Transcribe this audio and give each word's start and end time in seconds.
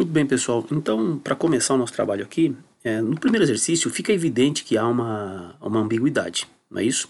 Muito 0.00 0.12
bem, 0.12 0.24
pessoal. 0.24 0.66
Então, 0.72 1.18
para 1.18 1.36
começar 1.36 1.74
o 1.74 1.76
nosso 1.76 1.92
trabalho 1.92 2.24
aqui, 2.24 2.56
é, 2.82 3.02
no 3.02 3.20
primeiro 3.20 3.44
exercício 3.44 3.90
fica 3.90 4.10
evidente 4.10 4.64
que 4.64 4.78
há 4.78 4.88
uma, 4.88 5.54
uma 5.60 5.78
ambiguidade, 5.78 6.48
não 6.70 6.80
é 6.80 6.84
isso? 6.84 7.06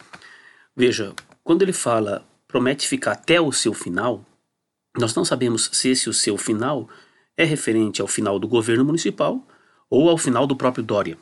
Veja, 0.74 1.14
quando 1.44 1.62
ele 1.62 1.72
fala 1.72 2.26
promete 2.48 2.88
ficar 2.88 3.12
até 3.12 3.40
o 3.40 3.52
seu 3.52 3.72
final, 3.72 4.24
nós 4.98 5.14
não 5.14 5.24
sabemos 5.24 5.70
se 5.72 5.90
esse 5.90 6.10
o 6.10 6.12
seu 6.12 6.36
final 6.36 6.88
é 7.36 7.44
referente 7.44 8.02
ao 8.02 8.08
final 8.08 8.40
do 8.40 8.48
governo 8.48 8.84
municipal 8.84 9.40
ou 9.88 10.10
ao 10.10 10.18
final 10.18 10.44
do 10.44 10.56
próprio 10.56 10.82
Dória. 10.82 11.16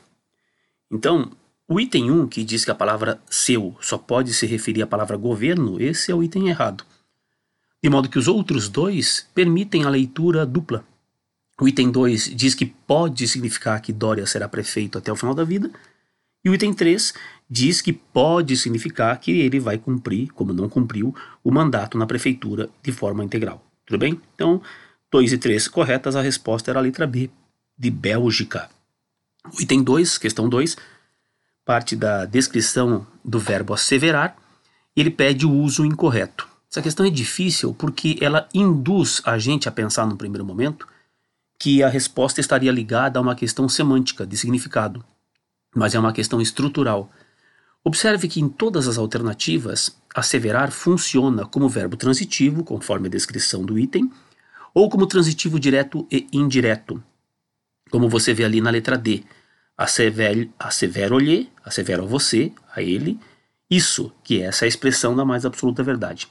Então, 0.91 1.31
o 1.69 1.79
item 1.79 2.11
1, 2.11 2.29
que 2.29 2.45
diz 2.45 2.65
que 2.65 2.71
a 2.71 2.75
palavra 2.75 3.21
seu 3.29 3.77
só 3.79 3.99
pode 3.99 4.33
se 4.33 4.47
referir 4.47 4.81
à 4.81 4.87
palavra 4.87 5.19
governo, 5.19 5.79
esse 5.79 6.11
é 6.11 6.15
o 6.15 6.23
item 6.23 6.49
errado. 6.49 6.83
De 7.85 7.91
modo 7.91 8.09
que 8.09 8.19
os 8.19 8.27
outros 8.27 8.71
dois 8.71 9.29
permitem 9.35 9.85
a 9.85 9.91
leitura 9.91 10.47
dupla. 10.47 10.83
O 11.61 11.67
item 11.67 11.91
2 11.91 12.35
diz 12.35 12.55
que 12.55 12.67
pode 12.67 13.27
significar 13.27 13.81
que 13.81 13.93
Dória 13.93 14.27
será 14.27 14.49
prefeito 14.49 14.99
até 14.99 15.11
o 15.11 15.17
final 15.17 15.35
da 15.35 15.45
vida, 15.45 15.71
e 16.45 16.51
o 16.51 16.55
item 16.55 16.73
3 16.73 17.15
diz 17.51 17.81
que 17.81 17.93
pode 17.93 18.57
significar 18.57 19.19
que 19.19 19.33
ele 19.41 19.59
vai 19.59 19.77
cumprir, 19.77 20.29
como 20.29 20.53
não 20.53 20.69
cumpriu, 20.69 21.15
o 21.43 21.51
mandato 21.51 21.99
na 21.99 22.07
prefeitura 22.07 22.69
de 22.83 22.93
forma 22.93 23.25
integral. 23.25 23.65
Tudo 23.85 23.99
bem? 23.99 24.21
Então, 24.35 24.63
2 25.11 25.33
e 25.33 25.39
3 25.39 25.67
corretas, 25.69 26.15
a 26.15 26.23
resposta 26.23 26.71
era 26.71 26.79
a 26.79 26.83
letra 26.83 27.07
B, 27.07 27.31
de 27.77 27.91
Bélgica. 27.91 28.71
O 29.57 29.61
item 29.61 29.83
2, 29.83 30.19
questão 30.19 30.49
2, 30.49 30.77
parte 31.65 31.97
da 31.97 32.25
descrição 32.25 33.07
do 33.25 33.39
verbo 33.39 33.75
asseverar 33.75 34.37
ele 35.01 35.11
pede 35.11 35.47
o 35.47 35.53
uso 35.53 35.85
incorreto. 35.85 36.49
Essa 36.71 36.83
questão 36.83 37.07
é 37.07 37.11
difícil 37.11 37.73
porque 37.73 38.19
ela 38.21 38.49
induz 38.53 39.23
a 39.25 39.39
gente 39.39 39.69
a 39.69 39.73
pensar 39.73 40.07
no 40.07 40.17
primeiro 40.17 40.45
momento 40.45 40.87
que 41.59 41.83
a 41.83 41.89
resposta 41.89 42.41
estaria 42.41 42.71
ligada 42.71 43.19
a 43.19 43.23
uma 43.23 43.35
questão 43.35 43.69
semântica 43.69 44.27
de 44.27 44.37
significado, 44.37 45.05
mas 45.75 45.95
é 45.95 45.99
uma 45.99 46.13
questão 46.13 46.41
estrutural. 46.41 47.11
Observe 47.85 48.29
que 48.29 48.41
em 48.41 48.49
todas 48.49 48.87
as 48.87 48.99
alternativas, 48.99 49.97
asseverar 50.15 50.71
funciona 50.71 51.45
como 51.45 51.69
verbo 51.69 51.97
transitivo, 51.97 52.63
conforme 52.63 53.09
a 53.09 53.11
descrição 53.11 53.65
do 53.65 53.79
item, 53.79 54.11
ou 54.75 54.89
como 54.89 55.07
transitivo 55.07 55.59
direto 55.59 56.07
e 56.11 56.29
indireto, 56.33 57.03
como 57.91 58.09
você 58.09 58.33
vê 58.33 58.45
ali 58.45 58.61
na 58.61 58.71
letra 58.71 58.97
D 58.97 59.25
assevero-lhe, 59.79 61.53
assevero 61.65 62.03
a 62.03 62.07
você, 62.07 62.53
a 62.75 62.83
ele, 62.83 63.21
isso, 63.71 64.13
que 64.25 64.43
é 64.43 64.47
essa 64.47 64.67
expressão 64.67 65.15
da 65.15 65.25
mais 65.25 65.47
absoluta 65.47 65.85
verdade. 65.85 66.27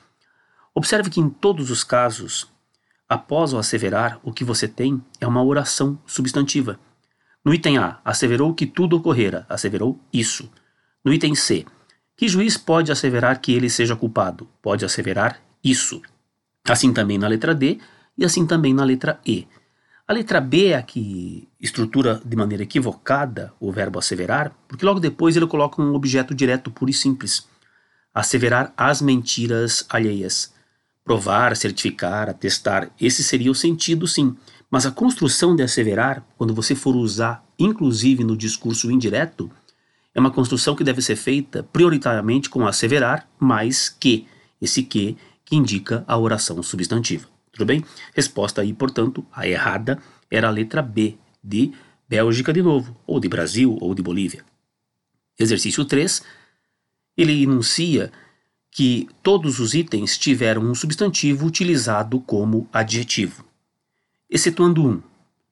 Observe 0.76 1.10
que 1.10 1.22
em 1.22 1.30
todos 1.30 1.72
os 1.72 1.84
casos, 1.84 2.52
após 3.08 3.54
o 3.54 3.58
asseverar, 3.58 4.20
o 4.24 4.32
que 4.32 4.44
você 4.44 4.68
tem 4.68 5.02
é 5.20 5.28
uma 5.28 5.44
oração 5.44 6.00
substantiva. 6.06 6.80
No 7.44 7.54
item 7.54 7.78
A, 7.78 8.00
asseverou 8.04 8.54
que 8.54 8.66
tudo 8.66 8.98
ocorrera, 8.98 9.46
asseverou 9.48 10.00
isso. 10.12 10.52
No 11.04 11.14
item 11.14 11.34
C, 11.34 11.66
que 12.18 12.28
juiz 12.28 12.58
pode 12.58 12.92
asseverar 12.92 13.40
que 13.40 13.54
ele 13.54 13.70
seja 13.70 13.96
culpado? 13.96 14.50
Pode 14.62 14.84
asseverar 14.84 15.40
isso. 15.64 16.02
Assim 16.68 16.92
também 16.92 17.18
na 17.18 17.28
letra 17.28 17.56
D 17.56 17.80
e 18.18 18.26
assim 18.26 18.46
também 18.46 18.74
na 18.74 18.84
letra 18.84 19.20
E. 19.26 19.48
A 20.08 20.14
letra 20.14 20.42
B 20.42 20.68
é 20.68 20.76
a 20.76 20.82
que 20.82 21.48
estrutura 21.60 22.22
de 22.26 22.36
maneira 22.36 22.64
equivocada 22.64 23.54
o 23.60 23.72
verbo 23.72 24.00
asseverar, 24.00 24.52
porque 24.68 24.86
logo 24.86 25.00
depois 25.00 25.36
ele 25.36 25.46
coloca 25.46 25.82
um 25.82 25.94
objeto 25.94 26.34
direto 26.34 26.72
puro 26.72 26.90
e 26.90 26.94
simples. 26.94 27.48
Asseverar 28.14 28.74
as 28.76 29.02
mentiras 29.02 29.86
alheias. 29.90 30.54
Provar, 31.08 31.56
certificar, 31.56 32.30
atestar, 32.30 32.92
esse 33.00 33.24
seria 33.24 33.50
o 33.50 33.56
sentido, 33.56 34.06
sim. 34.06 34.36
Mas 34.70 34.86
a 34.86 34.92
construção 34.92 35.56
de 35.56 35.64
asseverar, 35.64 36.22
quando 36.38 36.54
você 36.54 36.76
for 36.76 36.98
usar, 36.98 37.46
inclusive 37.58 38.26
no 38.26 38.36
discurso 38.36 38.92
indireto, 38.92 39.50
é 40.14 40.20
uma 40.20 40.30
construção 40.30 40.76
que 40.76 40.84
deve 40.84 41.02
ser 41.02 41.16
feita 41.16 41.64
prioritariamente 41.64 42.50
com 42.50 42.68
asseverar 42.68 43.26
mais 43.40 43.88
que, 43.88 44.28
esse 44.62 44.84
que 44.84 45.16
que 45.46 45.56
indica 45.56 46.04
a 46.06 46.18
oração 46.18 46.62
substantiva. 46.62 47.26
Tudo 47.54 47.66
bem? 47.66 47.86
Resposta 48.14 48.62
aí, 48.62 48.74
portanto, 48.74 49.26
a 49.32 49.48
errada 49.48 49.98
era 50.30 50.50
a 50.50 50.52
letra 50.52 50.82
B, 50.82 51.16
de 51.42 51.72
Bélgica 52.10 52.52
de 52.52 52.62
novo, 52.62 52.98
ou 53.08 53.18
de 53.18 53.30
Brasil, 53.30 53.78
ou 53.80 53.96
de 53.96 54.02
Bolívia. 54.02 54.44
Exercício 55.40 55.86
3, 55.86 56.22
ele 57.16 57.44
enuncia 57.44 58.12
que 58.72 59.08
todos 59.24 59.60
os 59.60 59.74
itens 59.74 60.18
tiveram 60.18 60.62
um 60.62 60.76
substantivo 60.76 61.46
utilizado 61.46 62.20
como 62.22 62.68
adjetivo, 62.72 63.44
excetuando 64.30 64.86
um, 64.86 65.02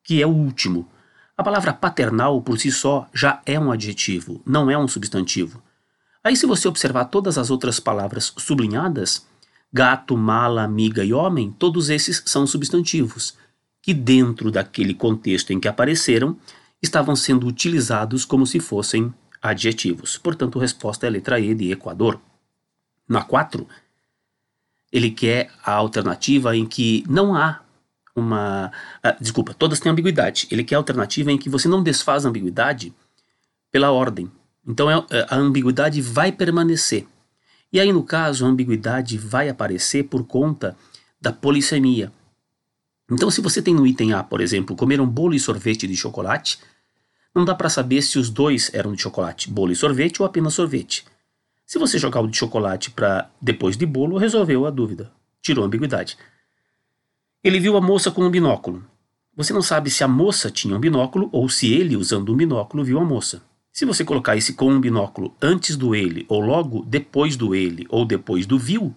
que 0.03 0.21
é 0.21 0.27
o 0.27 0.31
último. 0.31 0.87
A 1.37 1.43
palavra 1.43 1.73
paternal 1.73 2.41
por 2.41 2.59
si 2.59 2.71
só 2.71 3.07
já 3.13 3.41
é 3.45 3.59
um 3.59 3.71
adjetivo, 3.71 4.41
não 4.45 4.69
é 4.69 4.77
um 4.77 4.87
substantivo. 4.87 5.61
Aí, 6.23 6.35
se 6.35 6.45
você 6.45 6.67
observar 6.67 7.05
todas 7.05 7.37
as 7.37 7.49
outras 7.49 7.79
palavras 7.79 8.33
sublinhadas, 8.37 9.25
gato, 9.71 10.15
mala, 10.15 10.63
amiga 10.63 11.03
e 11.03 11.13
homem, 11.13 11.51
todos 11.51 11.89
esses 11.89 12.23
são 12.25 12.47
substantivos, 12.47 13.35
que 13.81 13.93
dentro 13.93 14.49
daquele 14.49 14.93
contexto 14.93 15.51
em 15.51 15.59
que 15.59 15.67
apareceram, 15.67 16.37
estavam 16.81 17.15
sendo 17.15 17.45
utilizados 17.45 18.25
como 18.25 18.47
se 18.47 18.59
fossem 18.59 19.13
adjetivos. 19.41 20.17
Portanto, 20.17 20.57
a 20.57 20.61
resposta 20.61 21.05
é 21.05 21.09
a 21.09 21.11
letra 21.11 21.39
E 21.39 21.53
de 21.53 21.71
Equador. 21.71 22.19
Na 23.07 23.23
4, 23.23 23.67
ele 24.91 25.11
quer 25.11 25.51
a 25.63 25.73
alternativa 25.73 26.55
em 26.55 26.65
que 26.65 27.03
não 27.07 27.35
há 27.35 27.61
uma. 28.15 28.71
Ah, 29.03 29.15
desculpa, 29.19 29.53
todas 29.53 29.79
têm 29.79 29.91
ambiguidade. 29.91 30.47
Ele 30.49 30.63
quer 30.63 30.75
a 30.75 30.79
alternativa 30.79 31.31
em 31.31 31.37
que 31.37 31.49
você 31.49 31.67
não 31.67 31.83
desfaz 31.83 32.25
a 32.25 32.29
ambiguidade 32.29 32.93
pela 33.71 33.91
ordem. 33.91 34.31
Então 34.65 34.89
é, 34.89 35.03
a 35.29 35.35
ambiguidade 35.35 36.01
vai 36.01 36.31
permanecer. 36.31 37.05
E 37.71 37.79
aí, 37.79 37.91
no 37.91 38.03
caso, 38.03 38.45
a 38.45 38.47
ambiguidade 38.47 39.17
vai 39.17 39.49
aparecer 39.49 40.03
por 40.03 40.25
conta 40.25 40.77
da 41.19 41.33
polissemia. 41.33 42.11
Então, 43.11 43.29
se 43.29 43.41
você 43.41 43.61
tem 43.61 43.75
no 43.75 43.85
item 43.85 44.13
A, 44.13 44.23
por 44.23 44.39
exemplo, 44.39 44.75
comer 44.75 45.01
um 45.01 45.05
bolo 45.05 45.33
e 45.33 45.39
sorvete 45.39 45.85
de 45.85 45.95
chocolate, 45.95 46.57
não 47.33 47.43
dá 47.43 47.53
para 47.53 47.69
saber 47.69 48.01
se 48.01 48.17
os 48.17 48.29
dois 48.29 48.71
eram 48.73 48.93
de 48.93 49.01
chocolate, 49.01 49.49
bolo 49.51 49.73
e 49.73 49.75
sorvete 49.75 50.21
ou 50.21 50.25
apenas 50.25 50.53
sorvete. 50.53 51.05
Se 51.65 51.79
você 51.79 51.97
jogar 51.97 52.21
o 52.21 52.27
de 52.27 52.37
chocolate 52.37 52.91
para 52.91 53.29
depois 53.41 53.75
de 53.75 53.85
bolo, 53.85 54.17
resolveu 54.17 54.65
a 54.65 54.69
dúvida, 54.69 55.11
tirou 55.41 55.63
a 55.63 55.67
ambiguidade. 55.67 56.17
Ele 57.43 57.59
viu 57.59 57.75
a 57.75 57.81
moça 57.81 58.11
com 58.11 58.23
um 58.23 58.29
binóculo. 58.29 58.85
Você 59.35 59.51
não 59.51 59.61
sabe 59.61 59.89
se 59.89 60.03
a 60.03 60.07
moça 60.07 60.51
tinha 60.51 60.75
um 60.75 60.79
binóculo 60.79 61.29
ou 61.31 61.49
se 61.49 61.73
ele, 61.73 61.97
usando 61.97 62.31
um 62.31 62.37
binóculo, 62.37 62.83
viu 62.83 62.99
a 62.99 63.03
moça. 63.03 63.43
Se 63.73 63.83
você 63.83 64.05
colocar 64.05 64.37
esse 64.37 64.53
com 64.53 64.71
um 64.71 64.79
binóculo 64.79 65.35
antes 65.41 65.75
do 65.75 65.93
ele, 65.93 66.25
ou 66.29 66.39
logo 66.39 66.85
depois 66.85 67.35
do 67.35 67.53
ele, 67.53 67.85
ou 67.89 68.05
depois 68.05 68.45
do 68.45 68.57
viu, 68.57 68.95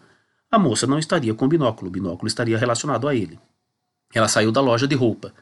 a 0.50 0.58
moça 0.58 0.86
não 0.86 0.98
estaria 0.98 1.34
com 1.34 1.46
o 1.46 1.48
binóculo, 1.48 1.88
o 1.88 1.92
binóculo 1.92 2.28
estaria 2.28 2.56
relacionado 2.56 3.08
a 3.08 3.14
ele. 3.14 3.38
Ela 4.14 4.28
saiu 4.28 4.52
da 4.52 4.60
loja 4.60 4.86
de 4.86 4.94
roupa. 4.94 5.34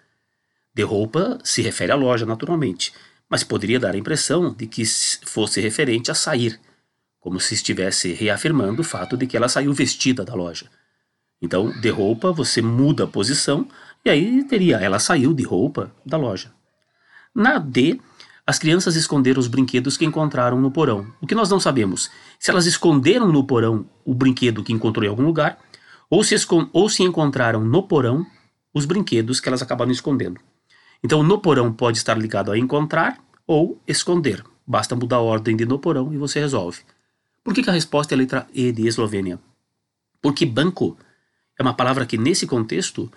De 0.74 0.82
roupa 0.82 1.38
se 1.44 1.60
refere 1.60 1.92
à 1.92 1.94
loja, 1.94 2.24
naturalmente, 2.24 2.92
mas 3.28 3.44
poderia 3.44 3.78
dar 3.78 3.94
a 3.94 3.98
impressão 3.98 4.54
de 4.54 4.66
que 4.66 4.84
fosse 5.24 5.60
referente 5.60 6.10
a 6.10 6.14
sair, 6.14 6.58
como 7.26 7.40
se 7.40 7.54
estivesse 7.54 8.12
reafirmando 8.12 8.82
o 8.82 8.84
fato 8.84 9.16
de 9.16 9.26
que 9.26 9.36
ela 9.36 9.48
saiu 9.48 9.72
vestida 9.72 10.24
da 10.24 10.32
loja. 10.32 10.70
Então, 11.42 11.72
de 11.80 11.88
roupa, 11.88 12.30
você 12.30 12.62
muda 12.62 13.02
a 13.02 13.06
posição 13.08 13.66
e 14.04 14.10
aí 14.10 14.44
teria 14.44 14.76
ela 14.76 15.00
saiu 15.00 15.34
de 15.34 15.42
roupa 15.42 15.92
da 16.06 16.16
loja. 16.16 16.52
Na 17.34 17.58
D, 17.58 17.98
as 18.46 18.60
crianças 18.60 18.94
esconderam 18.94 19.40
os 19.40 19.48
brinquedos 19.48 19.96
que 19.96 20.04
encontraram 20.04 20.60
no 20.60 20.70
porão. 20.70 21.12
O 21.20 21.26
que 21.26 21.34
nós 21.34 21.50
não 21.50 21.58
sabemos, 21.58 22.08
se 22.38 22.52
elas 22.52 22.64
esconderam 22.64 23.26
no 23.32 23.42
porão 23.42 23.84
o 24.04 24.14
brinquedo 24.14 24.62
que 24.62 24.72
encontrou 24.72 25.04
em 25.04 25.08
algum 25.08 25.24
lugar, 25.24 25.58
ou 26.08 26.22
se, 26.22 26.36
ou 26.72 26.88
se 26.88 27.02
encontraram 27.02 27.64
no 27.64 27.82
porão 27.82 28.24
os 28.72 28.84
brinquedos 28.84 29.40
que 29.40 29.48
elas 29.48 29.62
acabaram 29.62 29.90
escondendo. 29.90 30.40
Então, 31.02 31.24
no 31.24 31.40
porão 31.40 31.72
pode 31.72 31.98
estar 31.98 32.16
ligado 32.16 32.52
a 32.52 32.56
encontrar 32.56 33.18
ou 33.44 33.82
esconder. 33.84 34.44
Basta 34.64 34.94
mudar 34.94 35.16
a 35.16 35.22
ordem 35.22 35.56
de 35.56 35.66
no 35.66 35.80
porão 35.80 36.14
e 36.14 36.16
você 36.16 36.38
resolve. 36.38 36.82
Por 37.46 37.54
que, 37.54 37.62
que 37.62 37.70
a 37.70 37.72
resposta 37.72 38.12
é 38.12 38.16
a 38.16 38.18
letra 38.18 38.44
E 38.52 38.72
de 38.72 38.88
Eslovênia? 38.88 39.38
Porque 40.20 40.44
banco 40.44 40.98
é 41.56 41.62
uma 41.62 41.72
palavra 41.72 42.04
que, 42.04 42.18
nesse 42.18 42.44
contexto, 42.44 43.08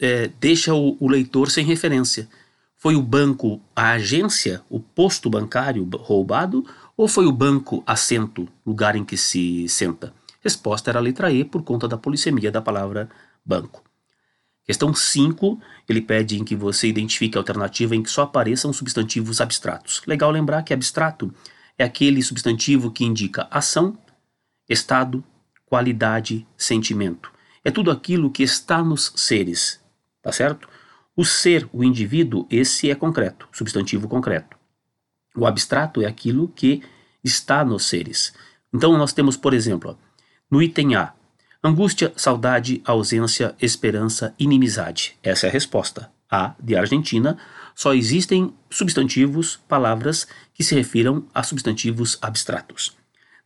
é, 0.00 0.28
deixa 0.40 0.74
o, 0.74 0.96
o 0.98 1.08
leitor 1.08 1.52
sem 1.52 1.64
referência. 1.64 2.28
Foi 2.76 2.96
o 2.96 3.00
banco 3.00 3.60
a 3.76 3.92
agência, 3.92 4.60
o 4.68 4.80
posto 4.80 5.30
bancário 5.30 5.88
roubado, 5.98 6.66
ou 6.96 7.06
foi 7.06 7.26
o 7.26 7.32
banco 7.32 7.80
assento, 7.86 8.48
lugar 8.66 8.96
em 8.96 9.04
que 9.04 9.16
se 9.16 9.68
senta? 9.68 10.12
Resposta 10.40 10.90
era 10.90 10.98
a 10.98 11.02
letra 11.02 11.30
E 11.30 11.44
por 11.44 11.62
conta 11.62 11.86
da 11.86 11.96
polissemia 11.96 12.50
da 12.50 12.60
palavra 12.60 13.08
banco. 13.46 13.84
Questão 14.64 14.92
5, 14.92 15.60
ele 15.88 16.00
pede 16.00 16.36
em 16.36 16.42
que 16.42 16.56
você 16.56 16.88
identifique 16.88 17.38
a 17.38 17.40
alternativa 17.40 17.94
em 17.94 18.02
que 18.02 18.10
só 18.10 18.22
apareçam 18.22 18.72
substantivos 18.72 19.40
abstratos. 19.40 20.02
Legal 20.08 20.32
lembrar 20.32 20.64
que 20.64 20.74
abstrato 20.74 21.32
é 21.80 21.84
aquele 21.84 22.22
substantivo 22.22 22.90
que 22.90 23.06
indica 23.06 23.48
ação, 23.50 23.96
estado, 24.68 25.24
qualidade, 25.64 26.46
sentimento. 26.54 27.32
É 27.64 27.70
tudo 27.70 27.90
aquilo 27.90 28.30
que 28.30 28.42
está 28.42 28.84
nos 28.84 29.14
seres, 29.16 29.80
tá 30.20 30.30
certo? 30.30 30.68
O 31.16 31.24
ser, 31.24 31.66
o 31.72 31.82
indivíduo, 31.82 32.46
esse 32.50 32.90
é 32.90 32.94
concreto, 32.94 33.48
substantivo 33.50 34.08
concreto. 34.08 34.58
O 35.34 35.46
abstrato 35.46 36.02
é 36.02 36.06
aquilo 36.06 36.48
que 36.48 36.82
está 37.24 37.64
nos 37.64 37.86
seres. 37.86 38.34
Então 38.74 38.98
nós 38.98 39.14
temos, 39.14 39.38
por 39.38 39.54
exemplo, 39.54 39.98
no 40.50 40.62
item 40.62 40.96
A, 40.96 41.14
angústia, 41.64 42.12
saudade, 42.14 42.82
ausência, 42.84 43.56
esperança, 43.58 44.34
inimizade. 44.38 45.16
Essa 45.22 45.46
é 45.46 45.48
a 45.48 45.52
resposta. 45.52 46.12
A 46.30 46.54
de 46.60 46.76
Argentina, 46.76 47.36
só 47.74 47.94
existem 47.94 48.54
substantivos, 48.70 49.56
palavras 49.68 50.26
que 50.54 50.62
se 50.62 50.74
refiram 50.74 51.26
a 51.34 51.42
substantivos 51.42 52.18
abstratos. 52.20 52.96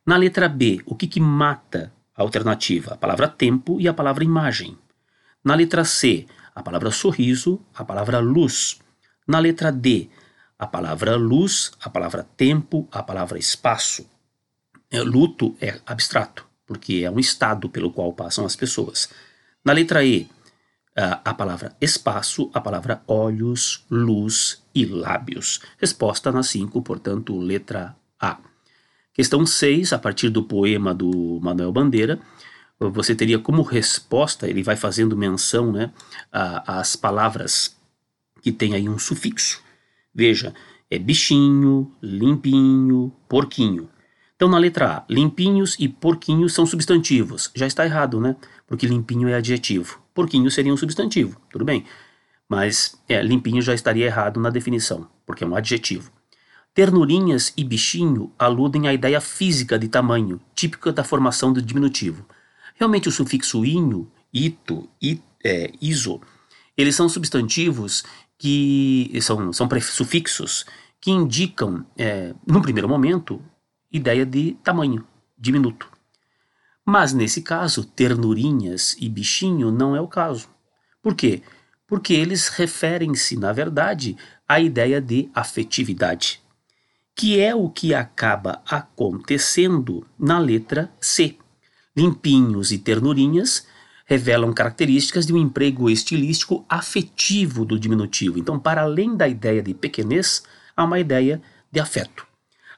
Na 0.05 0.17
letra 0.17 0.49
B, 0.49 0.83
o 0.85 0.95
que, 0.95 1.07
que 1.07 1.21
mata 1.21 1.93
a 2.17 2.23
alternativa? 2.23 2.95
A 2.95 2.97
palavra 2.97 3.29
tempo 3.29 3.81
e 3.81 3.89
a 3.89 3.95
palavra 3.95 4.25
imagem. 4.25 4.77
Na 5.43 5.55
letra 5.55 5.85
C, 5.85 6.27
a 6.55 6.63
palavra 6.63 6.91
sorriso, 6.91 7.61
a 7.75 7.85
palavra 7.85 8.19
luz. 8.19 8.79
Na 9.27 9.39
letra 9.39 9.73
D, 9.73 10.09
a 10.59 10.67
palavra 10.67 11.17
luz, 11.17 11.73
a 11.81 11.89
palavra 11.89 12.27
tempo, 12.37 12.89
a 12.93 13.03
palavra 13.03 13.39
espaço. 13.39 14.07
É, 14.91 15.01
luto 15.01 15.57
é 15.61 15.81
abstrato, 15.87 16.47
porque 16.67 17.03
é 17.05 17.11
um 17.11 17.19
estado 17.19 17.69
pelo 17.69 17.91
qual 17.91 18.13
passam 18.13 18.45
as 18.45 18.55
pessoas. 18.55 19.09
Na 19.65 19.73
letra 19.73 20.05
E, 20.05 20.29
a 20.97 21.35
palavra 21.35 21.77
espaço, 21.81 22.51
a 22.55 22.61
palavra 22.61 23.03
olhos, 23.09 23.85
luz 23.91 24.63
e 24.75 24.85
lábios. 24.85 25.61
Resposta 25.79 26.31
na 26.31 26.43
5, 26.43 26.81
portanto, 26.83 27.37
letra 27.39 27.97
A. 28.21 28.39
Questão 29.13 29.45
6, 29.45 29.93
a 29.93 29.99
partir 29.99 30.29
do 30.29 30.43
poema 30.43 30.95
do 30.95 31.39
Manuel 31.41 31.73
Bandeira, 31.73 32.21
você 32.79 33.15
teria 33.15 33.39
como 33.39 33.63
resposta, 33.63 34.49
ele 34.49 34.63
vai 34.63 34.77
fazendo 34.77 35.17
menção 35.17 35.73
né, 35.73 35.93
às 36.33 36.97
palavras 36.97 37.77
que 38.43 38.53
tem 38.53 38.75
aí 38.75 38.89
um 38.89 38.99
sufixo. 38.99 39.63
Veja, 40.15 40.55
é 40.91 40.99
bichinho, 40.99 41.91
limpinho, 42.03 43.13
porquinho. 43.29 43.89
Então, 44.37 44.49
na 44.49 44.59
letra 44.59 44.99
A, 44.99 45.05
limpinhos 45.09 45.77
e 45.79 45.89
porquinhos 45.89 46.53
são 46.53 46.67
substantivos. 46.67 47.51
Já 47.55 47.67
está 47.67 47.85
errado, 47.85 48.21
né? 48.21 48.37
Porque 48.67 48.87
limpinho 48.87 49.29
é 49.29 49.35
adjetivo. 49.35 50.04
Porquinho 50.15 50.51
seria 50.51 50.73
um 50.73 50.77
substantivo, 50.77 51.41
tudo 51.51 51.65
bem. 51.65 51.85
Mas 52.49 52.97
é, 53.09 53.21
limpinho 53.21 53.61
já 53.61 53.75
estaria 53.75 54.07
errado 54.07 54.39
na 54.39 54.49
definição, 54.49 55.09
porque 55.27 55.43
é 55.43 55.47
um 55.47 55.57
adjetivo. 55.57 56.11
Ternurinhas 56.73 57.53
e 57.57 57.65
bichinho 57.65 58.33
aludem 58.39 58.89
à 58.89 58.95
ideia 58.95 59.21
física 59.21 59.79
de 59.79 59.89
tamanho, 59.89 60.41
típica 60.55 60.93
da 60.93 61.05
formação 61.05 61.53
do 61.53 61.61
diminutivo. 61.61 62.25
Realmente 62.77 63.09
o 63.09 63.13
sufixo 63.13 63.65
inho, 63.65 64.11
ito, 64.33 64.89
it, 65.03 65.23
é, 65.45 65.73
iso, 65.81 66.21
eles 66.77 66.95
são 66.95 67.09
substantivos 67.09 68.05
que 68.39 69.11
são, 69.21 69.53
são 69.53 69.69
sufixos 69.81 70.65
que 71.01 71.11
indicam, 71.11 71.87
é, 71.97 72.35
num 72.47 72.61
primeiro 72.61 72.89
momento, 72.89 73.41
ideia 73.93 74.27
de 74.27 74.57
tamanho, 74.65 75.07
diminuto. 75.39 75.94
Mas 76.85 77.13
nesse 77.13 77.41
caso, 77.41 77.85
ternurinhas 77.85 78.95
e 79.01 79.09
bichinho 79.09 79.71
não 79.71 79.97
é 79.97 80.01
o 80.01 80.09
caso. 80.09 80.49
Por 81.03 81.15
quê? 81.15 81.43
Porque 81.87 82.13
eles 82.13 82.49
referem-se, 82.49 83.37
na 83.37 83.53
verdade, 83.53 84.17
à 84.47 84.61
ideia 84.61 85.01
de 85.01 85.31
afetividade, 85.35 86.41
que 87.17 87.41
é 87.41 87.55
o 87.55 87.71
que 87.71 87.95
acaba 87.95 88.63
acontecendo 88.69 90.07
na 90.19 90.39
letra 90.39 90.93
C. 91.01 91.37
Limpinhos 91.97 92.73
e 92.73 92.79
ternurinhas 92.79 93.67
revelam 94.05 94.53
características 94.53 95.27
de 95.27 95.33
um 95.33 95.39
emprego 95.39 95.89
estilístico 95.89 96.65
afetivo 96.69 97.65
do 97.65 97.79
diminutivo. 97.79 98.39
Então, 98.39 98.59
para 98.59 98.83
além 98.83 99.17
da 99.17 99.27
ideia 99.27 99.63
de 99.63 99.73
pequenez, 99.73 100.43
há 100.77 100.85
uma 100.85 100.99
ideia 100.99 101.41
de 101.73 101.81
afeto. 101.81 102.34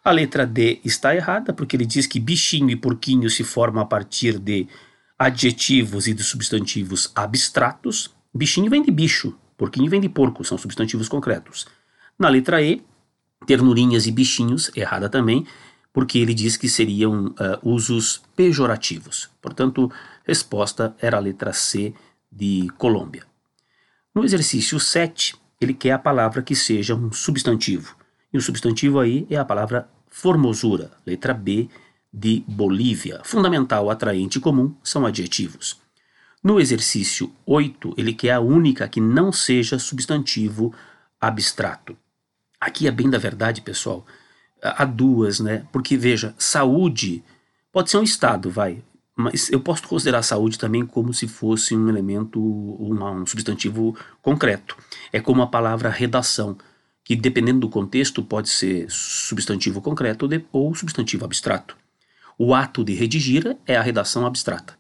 A 0.06 0.12
letra 0.12 0.46
D 0.46 0.80
está 0.84 1.16
errada, 1.16 1.52
porque 1.52 1.76
ele 1.76 1.84
diz 1.84 2.06
que 2.06 2.20
bichinho 2.20 2.70
e 2.70 2.76
porquinho 2.76 3.28
se 3.28 3.42
formam 3.42 3.82
a 3.82 3.86
partir 3.86 4.38
de 4.38 4.68
adjetivos 5.18 6.06
e 6.06 6.14
de 6.14 6.22
substantivos 6.22 7.10
abstratos. 7.12 8.14
Bichinho 8.32 8.70
vem 8.70 8.84
de 8.84 8.92
bicho, 8.92 9.36
porquinho 9.56 9.90
vem 9.90 10.00
de 10.00 10.08
porco, 10.08 10.44
são 10.44 10.56
substantivos 10.56 11.08
concretos. 11.08 11.66
Na 12.16 12.28
letra 12.28 12.62
E, 12.62 12.84
ternurinhas 13.48 14.06
e 14.06 14.12
bichinhos, 14.12 14.70
errada 14.76 15.08
também, 15.08 15.44
porque 15.92 16.20
ele 16.20 16.34
diz 16.34 16.56
que 16.56 16.68
seriam 16.68 17.34
uh, 17.40 17.68
usos 17.68 18.22
pejorativos. 18.36 19.28
Portanto, 19.42 19.90
resposta 20.24 20.94
era 21.00 21.16
a 21.16 21.20
letra 21.20 21.52
C 21.52 21.92
de 22.30 22.68
Colômbia. 22.78 23.24
No 24.14 24.24
exercício 24.24 24.78
7, 24.78 25.34
ele 25.60 25.74
quer 25.74 25.90
a 25.90 25.98
palavra 25.98 26.42
que 26.42 26.54
seja 26.54 26.94
um 26.94 27.10
substantivo. 27.10 27.96
E 28.32 28.38
o 28.38 28.40
substantivo 28.40 29.00
aí 29.00 29.26
é 29.28 29.36
a 29.36 29.44
palavra 29.44 29.95
formosura, 30.16 30.90
letra 31.04 31.34
B 31.34 31.68
de 32.12 32.42
Bolívia. 32.46 33.20
Fundamental, 33.24 33.90
atraente 33.90 34.38
e 34.38 34.40
comum 34.40 34.74
são 34.82 35.04
adjetivos. 35.04 35.80
No 36.42 36.58
exercício 36.58 37.30
8, 37.44 37.94
ele 37.98 38.14
quer 38.14 38.32
a 38.32 38.40
única 38.40 38.88
que 38.88 39.00
não 39.00 39.30
seja 39.30 39.78
substantivo 39.78 40.72
abstrato. 41.20 41.96
Aqui 42.60 42.86
é 42.86 42.90
bem 42.90 43.10
da 43.10 43.18
verdade, 43.18 43.60
pessoal 43.60 44.06
há 44.62 44.84
duas, 44.84 45.40
né? 45.40 45.66
Porque 45.72 45.96
veja, 45.96 46.34
saúde 46.38 47.22
pode 47.72 47.90
ser 47.90 47.98
um 47.98 48.02
estado, 48.02 48.50
vai, 48.50 48.82
mas 49.14 49.50
eu 49.50 49.60
posso 49.60 49.86
considerar 49.86 50.22
saúde 50.22 50.58
também 50.58 50.84
como 50.84 51.12
se 51.12 51.28
fosse 51.28 51.76
um 51.76 51.88
elemento, 51.88 52.40
um 52.40 53.26
substantivo 53.26 53.96
concreto. 54.22 54.76
É 55.12 55.20
como 55.20 55.42
a 55.42 55.46
palavra 55.46 55.88
redação, 55.88 56.56
que 57.06 57.14
dependendo 57.14 57.60
do 57.60 57.68
contexto 57.68 58.20
pode 58.20 58.48
ser 58.48 58.90
substantivo 58.90 59.80
concreto 59.80 60.28
ou 60.50 60.74
substantivo 60.74 61.24
abstrato. 61.24 61.76
O 62.36 62.52
ato 62.52 62.84
de 62.84 62.94
redigir 62.94 63.56
é 63.64 63.76
a 63.76 63.80
redação 63.80 64.26
abstrata. 64.26 64.76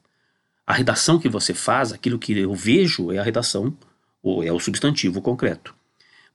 A 0.66 0.72
redação 0.72 1.20
que 1.20 1.28
você 1.28 1.54
faz, 1.54 1.92
aquilo 1.92 2.18
que 2.18 2.36
eu 2.36 2.52
vejo, 2.52 3.12
é 3.12 3.18
a 3.18 3.22
redação, 3.22 3.72
ou 4.20 4.42
é 4.42 4.50
o 4.50 4.58
substantivo 4.58 5.22
concreto. 5.22 5.72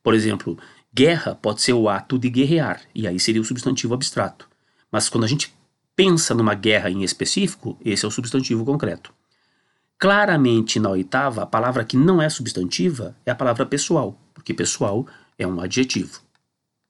Por 0.01 0.13
exemplo, 0.13 0.57
Guerra 0.93 1.35
pode 1.35 1.61
ser 1.61 1.73
o 1.73 1.89
ato 1.89 2.17
de 2.17 2.29
guerrear, 2.29 2.79
e 2.95 3.05
aí 3.05 3.19
seria 3.19 3.41
o 3.41 3.45
substantivo 3.45 3.93
abstrato. 3.93 4.47
Mas 4.89 5.09
quando 5.09 5.25
a 5.25 5.27
gente 5.27 5.53
pensa 5.93 6.33
numa 6.33 6.55
guerra 6.55 6.89
em 6.89 7.03
específico, 7.03 7.77
esse 7.83 8.05
é 8.05 8.07
o 8.07 8.11
substantivo 8.11 8.63
concreto. 8.63 9.13
Claramente 9.99 10.79
na 10.79 10.89
oitava, 10.89 11.43
a 11.43 11.45
palavra 11.45 11.83
que 11.83 11.97
não 11.97 12.21
é 12.21 12.29
substantiva 12.29 13.13
é 13.25 13.31
a 13.31 13.35
palavra 13.35 13.65
pessoal, 13.65 14.17
porque 14.33 14.53
pessoal 14.53 15.05
é 15.37 15.45
um 15.45 15.59
adjetivo. 15.59 16.21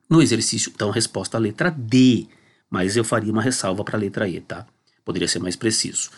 No 0.09 0.21
exercício, 0.21 0.71
então, 0.73 0.89
a 0.89 0.93
resposta 0.93 1.37
à 1.37 1.39
letra 1.39 1.71
D, 1.71 2.27
mas 2.69 2.97
eu 2.97 3.03
faria 3.03 3.31
uma 3.31 3.41
ressalva 3.41 3.83
para 3.83 3.97
a 3.97 3.99
letra 3.99 4.27
E, 4.27 4.39
tá? 4.41 4.65
Poderia 5.05 5.27
ser 5.27 5.39
mais 5.39 5.55
preciso. 5.55 6.09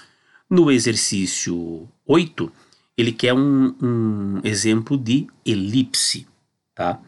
No 0.49 0.71
exercício 0.71 1.87
8, 2.05 2.51
ele 2.97 3.11
quer 3.11 3.33
um, 3.33 3.75
um 3.81 4.41
exemplo 4.43 4.97
de 4.97 5.27
elipse, 5.45 6.27
tá? 6.75 6.99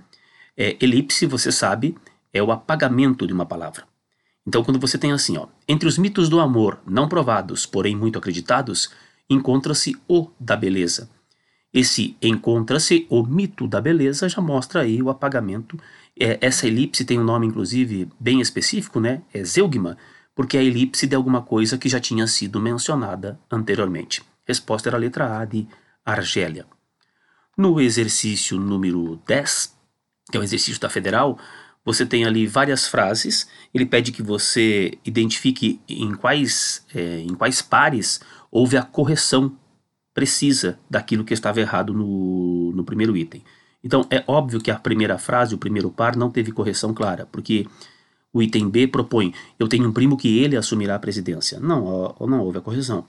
É, 0.58 0.78
elipse, 0.80 1.26
você 1.26 1.52
sabe, 1.52 1.96
é 2.34 2.42
o 2.42 2.52
apagamento 2.52 3.28
de 3.28 3.34
uma 3.34 3.46
palavra. 3.46 3.84
Então, 4.48 4.64
quando 4.64 4.80
você 4.80 4.98
tem 4.98 5.12
assim, 5.12 5.38
ó, 5.38 5.48
entre 5.68 5.88
os 5.88 5.98
mitos 5.98 6.30
do 6.30 6.40
amor 6.40 6.80
não 6.86 7.10
provados, 7.10 7.66
porém 7.66 7.96
muito 7.96 8.20
acreditados, 8.20 8.92
encontra-se 9.30 9.96
o 10.08 10.30
da 10.40 10.56
beleza. 10.56 11.10
Esse 11.76 12.16
encontra-se 12.22 13.06
o 13.10 13.22
mito 13.22 13.68
da 13.68 13.82
beleza 13.82 14.30
já 14.30 14.42
mostra 14.42 14.80
aí 14.80 15.04
o 15.04 15.10
apagamento. 15.10 15.78
É, 16.18 16.38
essa 16.40 16.66
elipse 16.66 17.04
tem 17.04 17.20
um 17.20 17.24
nome, 17.26 17.48
inclusive, 17.48 18.08
bem 18.18 18.40
específico, 18.40 19.02
né? 19.02 19.24
É 19.34 19.44
zeugma, 19.44 19.98
porque 20.34 20.56
é 20.56 20.62
a 20.62 20.64
elipse 20.64 21.06
de 21.06 21.14
alguma 21.14 21.42
coisa 21.42 21.78
que 21.78 21.90
já 21.90 22.00
tinha 22.00 22.26
sido 22.28 22.62
mencionada 22.62 23.38
anteriormente. 23.52 24.24
Resposta 24.48 24.88
era 24.88 24.96
a 24.96 25.00
letra 25.00 25.38
A 25.38 25.44
de 25.44 25.68
Argélia. 26.06 26.66
No 27.58 27.82
exercício 27.82 28.58
número 28.58 29.22
10, 29.28 29.76
que 30.32 30.38
é 30.38 30.40
o 30.40 30.44
exercício 30.44 30.80
da 30.80 30.90
federal, 30.90 31.38
você 31.84 32.06
tem 32.06 32.24
ali 32.24 32.48
várias 32.48 32.88
frases. 32.88 33.50
Ele 33.74 33.86
pede 33.86 34.14
que 34.14 34.24
você 34.24 34.98
identifique 35.04 35.82
em 35.90 36.16
quais, 36.16 36.86
é, 36.96 37.20
em 37.20 37.36
quais 37.36 37.62
pares 37.62 38.22
houve 38.50 38.78
a 38.78 38.82
correção 38.82 39.58
precisa 40.16 40.80
daquilo 40.90 41.26
que 41.26 41.34
estava 41.34 41.60
errado 41.60 41.94
no, 41.94 42.72
no 42.72 42.84
primeiro 42.84 43.16
item. 43.16 43.44
Então 43.84 44.08
é 44.10 44.24
óbvio 44.26 44.60
que 44.60 44.72
a 44.72 44.80
primeira 44.80 45.20
frase, 45.20 45.54
o 45.54 45.60
primeiro 45.60 45.92
par, 45.92 46.16
não 46.16 46.32
teve 46.32 46.52
correção 46.52 46.94
clara, 46.94 47.28
porque 47.32 47.68
o 48.34 48.42
item 48.42 48.70
B 48.70 48.88
propõe: 48.88 49.34
eu 49.60 49.68
tenho 49.68 49.88
um 49.88 49.92
primo 49.92 50.18
que 50.18 50.40
ele 50.40 50.58
assumirá 50.58 50.96
a 50.96 51.00
presidência. 51.00 51.60
Não, 51.60 52.16
não 52.22 52.40
houve 52.40 52.58
a 52.58 52.62
correção. 52.62 53.06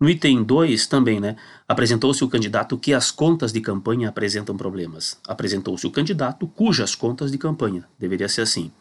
No 0.00 0.08
item 0.08 0.42
2 0.42 0.86
também, 0.86 1.20
né? 1.20 1.36
Apresentou-se 1.68 2.24
o 2.24 2.28
candidato 2.28 2.78
que 2.78 2.92
as 2.92 3.10
contas 3.10 3.52
de 3.52 3.60
campanha 3.60 4.08
apresentam 4.08 4.56
problemas. 4.56 5.18
Apresentou-se 5.26 5.86
o 5.86 5.90
candidato 5.90 6.46
cujas 6.46 6.94
contas 6.94 7.30
de 7.30 7.38
campanha. 7.38 7.84
Deveria 7.98 8.28
ser 8.28 8.40
assim. 8.42 8.72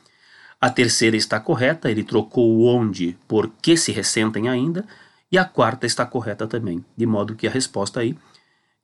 A 0.59 0.69
terceira 0.69 1.17
está 1.17 1.39
correta, 1.39 1.91
ele 1.91 2.03
trocou 2.03 2.57
o 2.57 2.65
onde 2.65 3.17
por 3.27 3.49
que 3.61 3.75
se 3.75 3.91
ressentem 3.91 4.47
ainda. 4.47 4.85
E 5.33 5.37
a 5.39 5.43
quarta 5.43 5.87
está 5.87 6.05
correta 6.05 6.45
também, 6.45 6.85
de 6.95 7.07
modo 7.07 7.33
que 7.33 7.47
a 7.47 7.49
resposta 7.49 8.01
aí 8.01 8.15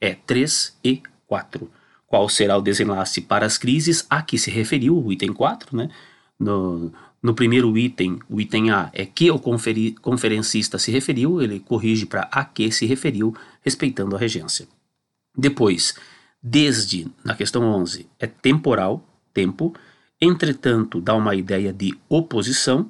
é 0.02 0.16
3 0.16 0.80
e 0.84 1.04
4. 1.28 1.70
qual 2.08 2.28
será 2.28 2.58
o 2.58 2.62
desenlace 2.62 3.22
para 3.22 3.46
as 3.46 3.56
crises 3.56 4.04
a 4.10 4.24
que 4.24 4.36
se 4.40 4.50
referiu 4.50 4.98
o 4.98 5.14
item 5.14 5.32
4, 5.32 5.78
né? 5.78 5.92
No, 6.40 6.92
no 7.22 7.36
primeiro 7.36 7.78
item, 7.78 8.18
o 8.28 8.42
item 8.42 8.72
A 8.72 8.90
é 8.94 9.06
que 9.06 9.30
o 9.30 9.38
conferi, 9.38 9.92
conferencista 9.92 10.80
se 10.80 10.90
referiu, 10.90 11.40
ele 11.40 11.60
corrige 11.60 12.08
para 12.08 12.28
a 12.32 12.44
que 12.44 12.72
se 12.72 12.88
referiu, 12.88 13.36
respeitando 13.62 14.16
a 14.16 14.20
regência. 14.20 14.68
Depois, 15.38 15.94
desde, 16.42 17.08
na 17.24 17.36
questão 17.36 17.62
11, 17.62 18.10
é 18.18 18.26
temporal, 18.26 19.08
tempo, 19.32 19.76
entretanto, 20.20 21.00
dá 21.00 21.14
uma 21.14 21.36
ideia 21.36 21.72
de 21.72 21.96
oposição, 22.10 22.90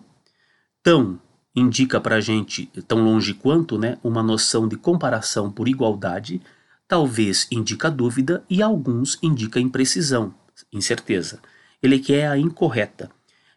tão 0.81 1.19
indica 1.55 1.99
para 1.99 2.15
a 2.15 2.21
gente, 2.21 2.67
tão 2.87 3.03
longe 3.03 3.33
quanto, 3.33 3.77
né, 3.77 3.97
uma 4.03 4.23
noção 4.23 4.67
de 4.67 4.77
comparação 4.77 5.51
por 5.51 5.67
igualdade, 5.67 6.41
talvez 6.87 7.47
indica 7.51 7.89
dúvida 7.89 8.43
e 8.49 8.61
alguns 8.61 9.17
indica 9.21 9.59
imprecisão, 9.59 10.33
incerteza. 10.71 11.39
Ele 11.81 11.99
quer 11.99 12.27
a 12.27 12.37
incorreta. 12.37 13.09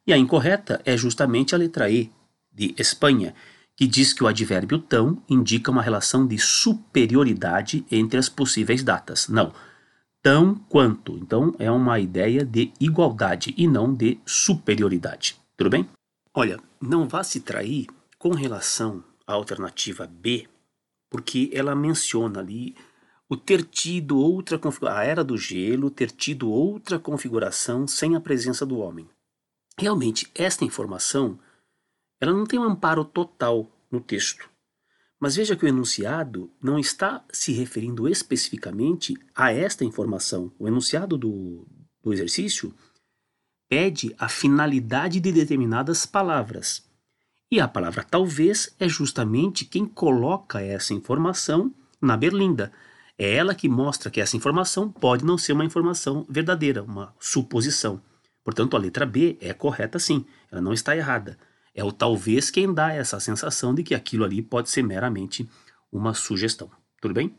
E 0.07 0.13
a 0.13 0.19
incorreta 0.19 0.81
é 0.85 0.97
justamente 0.97 1.55
a 1.55 1.59
letra 1.59 1.91
E, 1.91 2.11
de 2.53 2.75
Espanha, 2.79 3.35
que 3.77 3.87
diz 3.87 4.13
que 4.13 4.23
o 4.23 4.27
advérbio 4.27 4.79
tão 4.79 5.23
indica 5.29 5.71
uma 5.71 5.83
relação 5.83 6.27
de 6.27 6.39
superioridade 6.39 7.85
entre 7.91 8.19
as 8.19 8.29
possíveis 8.29 8.83
datas. 8.83 9.29
Não, 9.29 9.53
tão 10.23 10.55
quanto. 10.69 11.17
Então 11.17 11.55
é 11.59 11.71
uma 11.71 11.99
ideia 11.99 12.45
de 12.45 12.73
igualdade 12.79 13.55
e 13.57 13.67
não 13.67 13.93
de 13.95 14.19
superioridade. 14.27 15.37
Tudo 15.57 15.71
bem? 15.71 15.89
Olha, 16.35 16.59
não 16.81 17.07
vá 17.07 17.23
se 17.23 17.41
trair 17.41 17.87
com 18.19 18.31
relação 18.31 19.05
à 19.27 19.35
alternativa 19.35 20.07
B, 20.07 20.49
porque 21.11 21.51
ela 21.53 21.75
menciona 21.75 22.41
ali 22.41 22.75
o 23.29 23.37
ter 23.37 23.62
tido 23.65 24.19
outra 24.19 24.59
a 24.89 25.05
era 25.05 25.23
do 25.23 25.37
gelo 25.37 25.91
ter 25.91 26.11
tido 26.11 26.51
outra 26.51 26.99
configuração 26.99 27.87
sem 27.87 28.17
a 28.17 28.21
presença 28.21 28.65
do 28.65 28.79
homem. 28.79 29.09
Realmente, 29.79 30.31
esta 30.35 30.65
informação 30.65 31.39
ela 32.21 32.33
não 32.33 32.47
tem 32.47 32.59
um 32.59 32.65
amparo 32.65 33.05
total 33.05 33.71
no 33.91 34.01
texto. 34.01 34.49
Mas 35.19 35.37
veja 35.37 35.55
que 35.57 35.65
o 35.65 35.69
enunciado 35.69 36.51
não 36.62 36.79
está 36.79 37.25
se 37.31 37.53
referindo 37.53 38.09
especificamente 38.09 39.15
a 39.35 39.53
esta 39.53 39.85
informação. 39.85 40.53
O 40.59 40.67
enunciado 40.67 41.19
do, 41.19 41.67
do 42.03 42.12
exercício 42.12 42.75
pede 43.73 44.14
a 44.19 44.29
finalidade 44.29 45.19
de 45.19 45.33
determinadas 45.33 46.05
palavras. 46.05 46.85
E 47.50 47.59
a 47.59 47.67
palavra 47.67 48.05
talvez 48.05 48.76
é 48.79 48.87
justamente 48.87 49.64
quem 49.64 49.87
coloca 49.87 50.61
essa 50.61 50.93
informação 50.93 51.75
na 51.99 52.14
berlinda. 52.14 52.71
É 53.17 53.33
ela 53.35 53.55
que 53.55 53.71
mostra 53.71 54.11
que 54.11 54.21
essa 54.21 54.37
informação 54.37 54.93
pode 54.93 55.25
não 55.25 55.38
ser 55.38 55.55
uma 55.55 55.64
informação 55.64 56.26
verdadeira, 56.29 56.83
uma 56.83 57.14
suposição. 57.19 57.99
Portanto, 58.45 58.76
a 58.76 58.79
letra 58.79 59.07
B 59.07 59.38
é 59.41 59.55
correta 59.55 59.99
sim, 59.99 60.26
ela 60.50 60.61
não 60.61 60.75
está 60.75 60.95
errada. 60.95 61.38
É 61.75 61.83
o 61.83 61.91
talvez 61.91 62.50
quem 62.50 62.75
dá 62.75 62.93
essa 62.93 63.19
sensação 63.21 63.75
de 63.75 63.83
que 63.83 63.95
aquilo 63.95 64.26
ali 64.26 64.43
pode 64.43 64.69
ser 64.69 64.83
meramente 64.83 65.49
uma 65.91 66.12
sugestão. 66.12 66.71
Tudo 67.00 67.14
bem? 67.14 67.35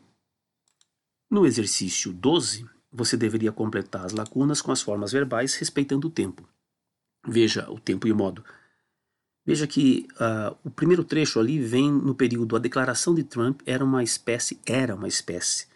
No 1.30 1.46
exercício 1.46 2.12
12, 2.12 2.66
você 2.94 3.16
deveria 3.16 3.50
completar 3.50 4.04
as 4.06 4.12
lacunas 4.12 4.62
com 4.62 4.70
as 4.70 4.80
formas 4.80 5.10
verbais 5.10 5.56
respeitando 5.56 6.06
o 6.06 6.10
tempo. 6.10 6.48
Veja 7.26 7.68
o 7.68 7.80
tempo 7.80 8.06
e 8.06 8.12
o 8.12 8.16
modo. 8.16 8.44
Veja 9.44 9.66
que 9.66 10.06
uh, 10.12 10.56
o 10.64 10.70
primeiro 10.70 11.04
trecho 11.04 11.40
ali 11.40 11.58
vem 11.58 11.90
no 11.90 12.14
período 12.14 12.54
a 12.54 12.60
declaração 12.60 13.12
de 13.14 13.24
Trump 13.24 13.60
era 13.66 13.84
uma 13.84 14.02
espécie, 14.02 14.60
era 14.64 14.94
uma 14.94 15.08
espécie, 15.08 15.66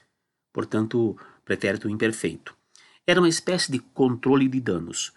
portanto, 0.53 1.19
pretérito 1.45 1.89
imperfeito. 1.91 2.57
Era 3.05 3.21
uma 3.21 3.29
espécie 3.29 3.73
de 3.73 3.79
controle 3.81 4.49
de 4.49 4.61
danos. 4.61 5.13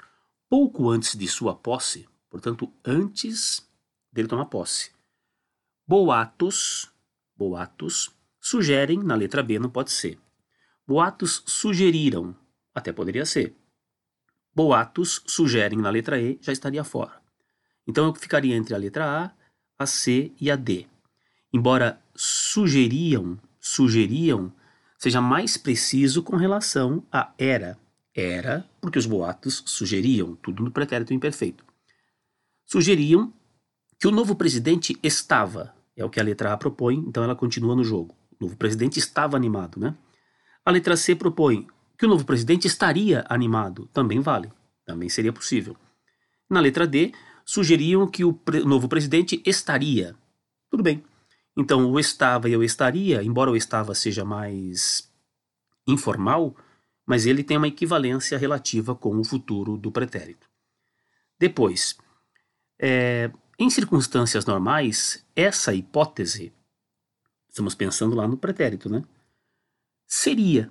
Pouco 0.49 0.89
antes 0.89 1.15
de 1.15 1.27
sua 1.27 1.55
posse, 1.55 2.09
portanto, 2.29 2.71
antes 2.83 3.65
dele 4.11 4.27
tomar 4.27 4.45
posse. 4.45 4.91
Boatos, 5.87 6.91
boatos, 7.37 8.11
sugerem, 8.39 9.01
na 9.01 9.15
letra 9.15 9.43
B 9.43 9.59
não 9.59 9.69
pode 9.69 9.91
ser. 9.91 10.17
Boatos 10.87 11.43
sugeriram, 11.45 12.35
até 12.73 12.91
poderia 12.91 13.25
ser. 13.25 13.55
Boatos 14.53 15.21
sugerem, 15.25 15.79
na 15.79 15.89
letra 15.89 16.19
E, 16.21 16.37
já 16.41 16.51
estaria 16.51 16.83
fora. 16.83 17.21
Então 17.87 18.05
eu 18.05 18.15
ficaria 18.15 18.55
entre 18.55 18.75
a 18.75 18.77
letra 18.77 19.05
A, 19.05 19.31
a 19.79 19.85
C 19.85 20.31
e 20.39 20.51
a 20.51 20.55
D. 20.55 20.87
Embora 21.53 22.01
sugeriam, 22.15 23.39
sugeriam, 23.59 24.53
seja 24.97 25.21
mais 25.21 25.57
preciso 25.57 26.21
com 26.21 26.35
relação 26.35 27.05
a 27.11 27.33
era. 27.37 27.77
Era, 28.13 28.69
porque 28.81 28.99
os 28.99 29.05
boatos 29.05 29.63
sugeriam, 29.65 30.35
tudo 30.35 30.63
no 30.63 30.71
pretérito 30.71 31.13
imperfeito 31.13 31.71
sugeriam 32.71 33.33
que 33.99 34.07
o 34.07 34.11
novo 34.11 34.33
presidente 34.33 34.97
estava, 35.03 35.75
é 35.93 36.05
o 36.05 36.09
que 36.09 36.21
a 36.21 36.23
letra 36.23 36.53
A 36.53 36.57
propõe, 36.57 36.95
então 37.05 37.21
ela 37.21 37.35
continua 37.35 37.75
no 37.75 37.83
jogo. 37.83 38.15
O 38.39 38.45
novo 38.45 38.55
presidente 38.55 38.97
estava 38.97 39.35
animado, 39.35 39.77
né? 39.77 39.93
A 40.65 40.71
letra 40.71 40.95
C 40.95 41.15
propõe 41.15 41.67
que 41.97 42.05
o 42.05 42.09
novo 42.09 42.25
presidente 42.25 42.67
estaria 42.67 43.25
animado, 43.29 43.87
também 43.93 44.19
vale, 44.19 44.51
também 44.85 45.09
seria 45.09 45.33
possível. 45.33 45.75
Na 46.49 46.59
letra 46.59 46.85
D, 46.87 47.13
sugeriam 47.45 48.07
que 48.07 48.23
o 48.23 48.33
pre 48.33 48.63
novo 48.63 48.87
presidente 48.87 49.41
estaria. 49.45 50.15
Tudo 50.69 50.83
bem. 50.83 51.03
Então, 51.55 51.91
o 51.91 51.99
estava 51.99 52.49
e 52.49 52.55
o 52.55 52.63
estaria, 52.63 53.23
embora 53.23 53.51
o 53.51 53.55
estava 53.55 53.93
seja 53.93 54.23
mais 54.23 55.11
informal, 55.87 56.55
mas 57.05 57.25
ele 57.25 57.43
tem 57.43 57.57
uma 57.57 57.67
equivalência 57.67 58.37
relativa 58.37 58.95
com 58.95 59.17
o 59.17 59.23
futuro 59.23 59.77
do 59.77 59.91
pretérito. 59.91 60.47
Depois, 61.37 61.97
é, 62.79 63.31
em 63.59 63.69
circunstâncias 63.69 64.45
normais, 64.45 65.25
essa 65.35 65.73
hipótese, 65.73 66.53
estamos 67.49 67.75
pensando 67.75 68.15
lá 68.15 68.27
no 68.27 68.37
pretérito, 68.37 68.89
né? 68.89 69.03
Seria. 70.13 70.69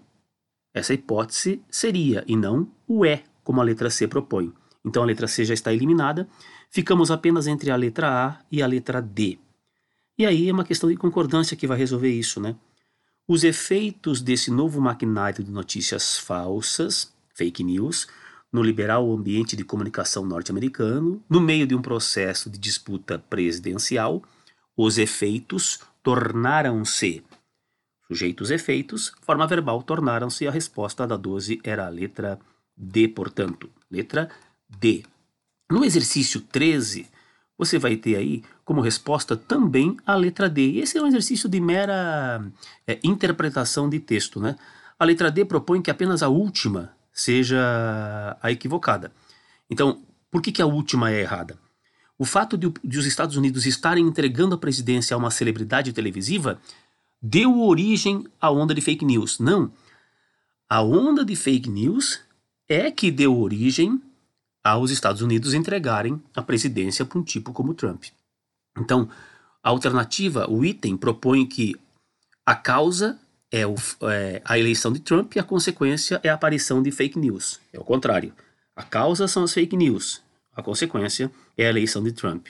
Essa 0.74 0.92
hipótese 0.92 1.62
seria, 1.70 2.22
e 2.26 2.36
não 2.36 2.70
o 2.86 3.06
é, 3.06 3.24
como 3.42 3.58
a 3.58 3.64
letra 3.64 3.88
C 3.88 4.06
propõe. 4.06 4.52
Então 4.84 5.02
a 5.02 5.06
letra 5.06 5.26
C 5.26 5.46
já 5.46 5.54
está 5.54 5.72
eliminada, 5.72 6.28
ficamos 6.68 7.10
apenas 7.10 7.46
entre 7.46 7.70
a 7.70 7.76
letra 7.76 8.26
A 8.26 8.38
e 8.52 8.62
a 8.62 8.66
letra 8.66 9.00
D. 9.00 9.38
E 10.18 10.26
aí 10.26 10.46
é 10.46 10.52
uma 10.52 10.62
questão 10.62 10.90
de 10.90 10.96
concordância 10.96 11.56
que 11.56 11.66
vai 11.66 11.78
resolver 11.78 12.10
isso, 12.10 12.38
né? 12.38 12.54
Os 13.26 13.42
efeitos 13.42 14.20
desse 14.20 14.50
novo 14.50 14.78
maquinário 14.78 15.42
de 15.42 15.50
notícias 15.50 16.18
falsas, 16.18 17.10
fake 17.34 17.64
news, 17.64 18.08
no 18.52 18.62
liberal 18.62 19.10
ambiente 19.10 19.56
de 19.56 19.64
comunicação 19.64 20.26
norte-americano, 20.26 21.24
no 21.30 21.40
meio 21.40 21.66
de 21.66 21.74
um 21.74 21.80
processo 21.80 22.50
de 22.50 22.58
disputa 22.58 23.18
presidencial, 23.18 24.22
os 24.76 24.98
efeitos 24.98 25.80
tornaram-se 26.02 27.24
sujeitos 28.10 28.50
efeitos, 28.50 29.12
forma 29.22 29.46
verbal 29.46 29.80
tornaram-se 29.84 30.48
a 30.48 30.50
resposta 30.50 31.06
da 31.06 31.16
12 31.16 31.60
era 31.62 31.86
a 31.86 31.88
letra 31.88 32.40
D, 32.76 33.06
portanto, 33.06 33.70
letra 33.88 34.28
D. 34.68 35.04
No 35.70 35.84
exercício 35.84 36.40
13, 36.40 37.06
você 37.56 37.78
vai 37.78 37.94
ter 37.94 38.16
aí 38.16 38.42
como 38.64 38.80
resposta 38.80 39.36
também 39.36 39.96
a 40.04 40.16
letra 40.16 40.48
D. 40.48 40.78
Esse 40.78 40.98
é 40.98 41.02
um 41.02 41.06
exercício 41.06 41.48
de 41.48 41.60
mera 41.60 42.44
é, 42.84 42.98
interpretação 43.04 43.88
de 43.88 44.00
texto, 44.00 44.40
né? 44.40 44.56
A 44.98 45.04
letra 45.04 45.30
D 45.30 45.44
propõe 45.44 45.80
que 45.80 45.90
apenas 45.90 46.20
a 46.20 46.28
última 46.28 46.92
seja 47.12 48.36
a 48.42 48.50
equivocada. 48.50 49.12
Então, 49.70 50.02
por 50.32 50.42
que, 50.42 50.50
que 50.50 50.62
a 50.62 50.66
última 50.66 51.12
é 51.12 51.20
errada? 51.20 51.56
O 52.18 52.24
fato 52.24 52.58
de, 52.58 52.70
de, 52.84 52.98
os 52.98 53.06
Estados 53.06 53.36
Unidos 53.36 53.66
estarem 53.66 54.06
entregando 54.06 54.54
a 54.54 54.58
presidência 54.58 55.14
a 55.14 55.18
uma 55.18 55.30
celebridade 55.30 55.92
televisiva 55.92 56.60
deu 57.20 57.60
origem 57.60 58.26
à 58.40 58.50
onda 58.50 58.74
de 58.74 58.80
fake 58.80 59.04
news. 59.04 59.38
Não. 59.38 59.72
A 60.68 60.82
onda 60.82 61.24
de 61.24 61.36
fake 61.36 61.68
news 61.68 62.20
é 62.68 62.90
que 62.90 63.10
deu 63.10 63.38
origem 63.38 64.00
aos 64.62 64.90
Estados 64.90 65.22
Unidos 65.22 65.54
entregarem 65.54 66.22
a 66.34 66.42
presidência 66.42 67.04
para 67.04 67.18
um 67.18 67.22
tipo 67.22 67.52
como 67.52 67.74
Trump. 67.74 68.04
Então, 68.78 69.08
a 69.62 69.70
alternativa, 69.70 70.48
o 70.50 70.64
item, 70.64 70.96
propõe 70.96 71.46
que 71.46 71.76
a 72.46 72.54
causa 72.54 73.18
é, 73.50 73.66
o, 73.66 73.74
é, 74.02 74.40
a 74.44 74.58
eleição 74.58 74.92
de 74.92 75.00
Trump 75.00 75.34
e 75.34 75.40
a 75.40 75.44
consequência 75.44 76.20
é 76.22 76.28
a 76.28 76.34
aparição 76.34 76.82
de 76.82 76.90
fake 76.90 77.18
news. 77.18 77.60
É 77.72 77.80
o 77.80 77.84
contrário. 77.84 78.32
A 78.76 78.82
causa 78.82 79.26
são 79.26 79.44
as 79.44 79.52
fake 79.52 79.76
news. 79.76 80.22
A 80.54 80.62
consequência 80.62 81.30
é 81.56 81.66
a 81.66 81.70
eleição 81.70 82.02
de 82.02 82.12
Trump. 82.12 82.46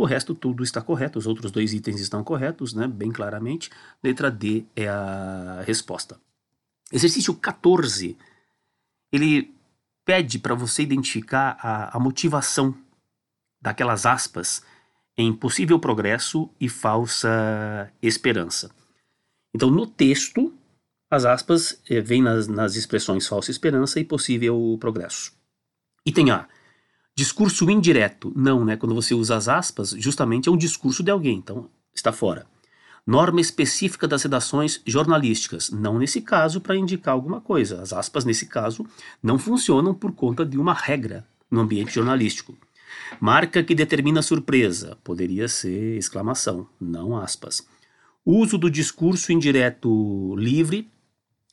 O 0.00 0.06
resto 0.06 0.34
tudo 0.34 0.64
está 0.64 0.80
correto, 0.80 1.18
os 1.18 1.26
outros 1.26 1.52
dois 1.52 1.74
itens 1.74 2.00
estão 2.00 2.24
corretos, 2.24 2.72
né, 2.72 2.88
bem 2.88 3.12
claramente. 3.12 3.68
Letra 4.02 4.30
D 4.30 4.64
é 4.74 4.88
a 4.88 5.62
resposta. 5.66 6.18
Exercício 6.90 7.34
14. 7.34 8.16
Ele 9.12 9.54
pede 10.02 10.38
para 10.38 10.54
você 10.54 10.82
identificar 10.82 11.58
a, 11.60 11.94
a 11.94 12.00
motivação 12.00 12.74
daquelas 13.60 14.06
aspas 14.06 14.62
em 15.18 15.34
possível 15.34 15.78
progresso 15.78 16.48
e 16.58 16.66
falsa 16.66 17.92
esperança. 18.00 18.70
Então, 19.54 19.70
no 19.70 19.86
texto, 19.86 20.50
As 21.10 21.26
aspas 21.26 21.78
eh, 21.90 22.00
vêm 22.00 22.22
nas, 22.22 22.48
nas 22.48 22.74
expressões 22.74 23.28
falsa 23.28 23.50
esperança 23.50 24.00
e 24.00 24.04
possível 24.04 24.78
progresso. 24.80 25.34
Item 26.06 26.30
A. 26.30 26.48
Discurso 27.20 27.68
indireto. 27.68 28.32
Não, 28.34 28.64
né? 28.64 28.78
Quando 28.78 28.94
você 28.94 29.12
usa 29.12 29.36
as 29.36 29.46
aspas, 29.46 29.90
justamente 29.90 30.48
é 30.48 30.52
um 30.52 30.56
discurso 30.56 31.02
de 31.02 31.10
alguém, 31.10 31.36
então 31.36 31.68
está 31.94 32.12
fora. 32.12 32.46
Norma 33.06 33.42
específica 33.42 34.08
das 34.08 34.22
redações 34.22 34.80
jornalísticas. 34.86 35.68
Não 35.68 35.98
nesse 35.98 36.22
caso 36.22 36.62
para 36.62 36.78
indicar 36.78 37.12
alguma 37.12 37.38
coisa. 37.38 37.82
As 37.82 37.92
aspas, 37.92 38.24
nesse 38.24 38.46
caso, 38.46 38.86
não 39.22 39.38
funcionam 39.38 39.92
por 39.92 40.12
conta 40.12 40.46
de 40.46 40.56
uma 40.56 40.72
regra 40.72 41.26
no 41.50 41.60
ambiente 41.60 41.92
jornalístico. 41.92 42.56
Marca 43.20 43.62
que 43.62 43.74
determina 43.74 44.22
surpresa. 44.22 44.96
Poderia 45.04 45.46
ser 45.46 45.98
exclamação, 45.98 46.66
não 46.80 47.18
aspas. 47.18 47.66
Uso 48.24 48.56
do 48.56 48.70
discurso 48.70 49.30
indireto 49.30 50.34
livre 50.38 50.88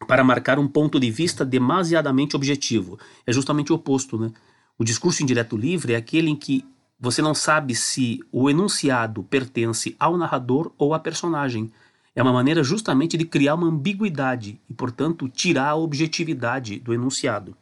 para 0.08 0.24
marcar 0.24 0.60
um 0.60 0.68
ponto 0.70 0.98
de 0.98 1.12
vista 1.12 1.44
demasiadamente 1.44 2.38
objetivo. 2.38 2.98
É 3.26 3.34
justamente 3.34 3.74
o 3.74 3.76
oposto, 3.76 4.18
né? 4.18 4.32
O 4.78 4.84
discurso 4.84 5.24
indireto 5.24 5.58
livre 5.58 5.94
é 5.94 5.96
aquele 5.96 6.30
em 6.30 6.36
que 6.36 6.64
você 7.00 7.22
não 7.22 7.34
sabe 7.34 7.76
se 7.76 8.20
o 8.32 8.50
enunciado 8.50 9.24
pertence 9.24 9.96
ao 10.00 10.18
narrador 10.18 10.72
ou 10.78 10.94
à 10.94 11.00
personagem. 11.00 11.72
É 12.16 12.22
uma 12.22 12.34
maneira 12.34 12.64
justamente 12.64 13.18
de 13.18 13.26
criar 13.26 13.56
uma 13.56 13.68
ambiguidade 13.68 14.60
e, 14.70 14.74
portanto, 14.74 15.30
tirar 15.30 15.70
a 15.70 15.76
objetividade 15.76 16.80
do 16.80 16.94
enunciado. 16.94 17.56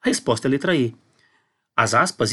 A 0.00 0.08
resposta 0.08 0.46
é 0.46 0.48
a 0.48 0.50
letra 0.50 0.76
E. 0.76 0.94
As 1.76 1.94
aspas 1.94 2.30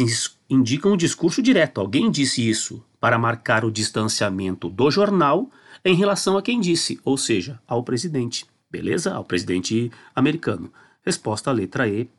indicam 0.50 0.94
o 0.94 0.98
discurso 0.98 1.42
direto. 1.42 1.80
Alguém 1.80 2.12
disse 2.12 2.48
isso 2.48 2.84
para 3.00 3.18
marcar 3.18 3.63
o 3.63 3.72
distanciamento 3.72 4.70
do 4.70 4.92
jornal 4.92 5.50
em 5.86 5.96
relação 5.96 6.38
a 6.38 6.42
quem 6.42 6.60
disse, 6.60 7.00
ou 7.06 7.18
seja, 7.18 7.60
ao 7.66 7.84
presidente. 7.84 8.46
Beleza? 8.70 9.13
Ao 9.13 9.24
presidente 9.24 9.92
americano. 10.13 10.72
Resposta 11.04 11.50
à 11.50 11.54
letra 11.54 11.88
E 11.88 12.10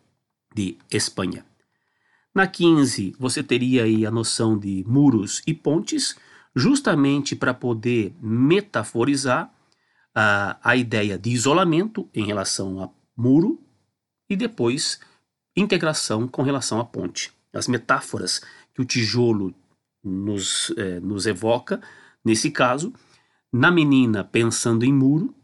de 0.55 0.77
Espanha. 0.91 1.45
Na 2.35 2.47
15, 2.47 3.15
você 3.19 3.43
teria 3.43 3.85
aí 3.85 4.07
a 4.07 4.11
noção 4.11 4.57
de 4.57 4.85
muros 4.87 5.43
e 5.47 5.53
pontes, 5.53 6.17
justamente 6.55 7.35
para 7.35 7.53
poder 7.53 8.15
metaforizar 8.21 9.53
a, 10.15 10.57
a 10.63 10.77
ideia 10.77 11.19
de 11.19 11.31
isolamento 11.31 12.09
em 12.15 12.25
relação 12.25 12.83
a 12.83 12.91
muro 13.17 13.61
e 14.29 14.37
depois 14.37 15.01
integração 15.57 16.29
com 16.29 16.43
relação 16.43 16.79
à 16.79 16.85
ponte. 16.85 17.33
As 17.53 17.67
metáforas 17.67 18.41
que 18.73 18.81
o 18.81 18.85
tijolo 18.85 19.53
nos, 20.03 20.73
é, 20.77 21.01
nos 21.01 21.27
evoca, 21.27 21.81
nesse 22.25 22.51
caso, 22.51 22.93
na 23.53 23.71
menina 23.73 24.23
pensando 24.23 24.85
em 24.85 24.93
muro, 24.93 25.35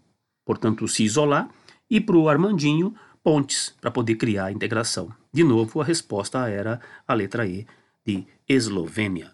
portanto 0.44 0.86
se 0.86 1.02
isolar, 1.02 1.50
e 1.90 2.00
para 2.00 2.16
o 2.16 2.28
Armandinho 2.28 2.94
pontes 3.26 3.74
para 3.80 3.90
poder 3.90 4.14
criar 4.14 4.44
a 4.44 4.52
integração. 4.52 5.12
De 5.32 5.42
novo, 5.42 5.80
a 5.80 5.84
resposta 5.84 6.48
era 6.48 6.80
a 7.08 7.12
letra 7.12 7.44
E 7.44 7.66
de 8.06 8.24
Eslovênia. 8.48 9.32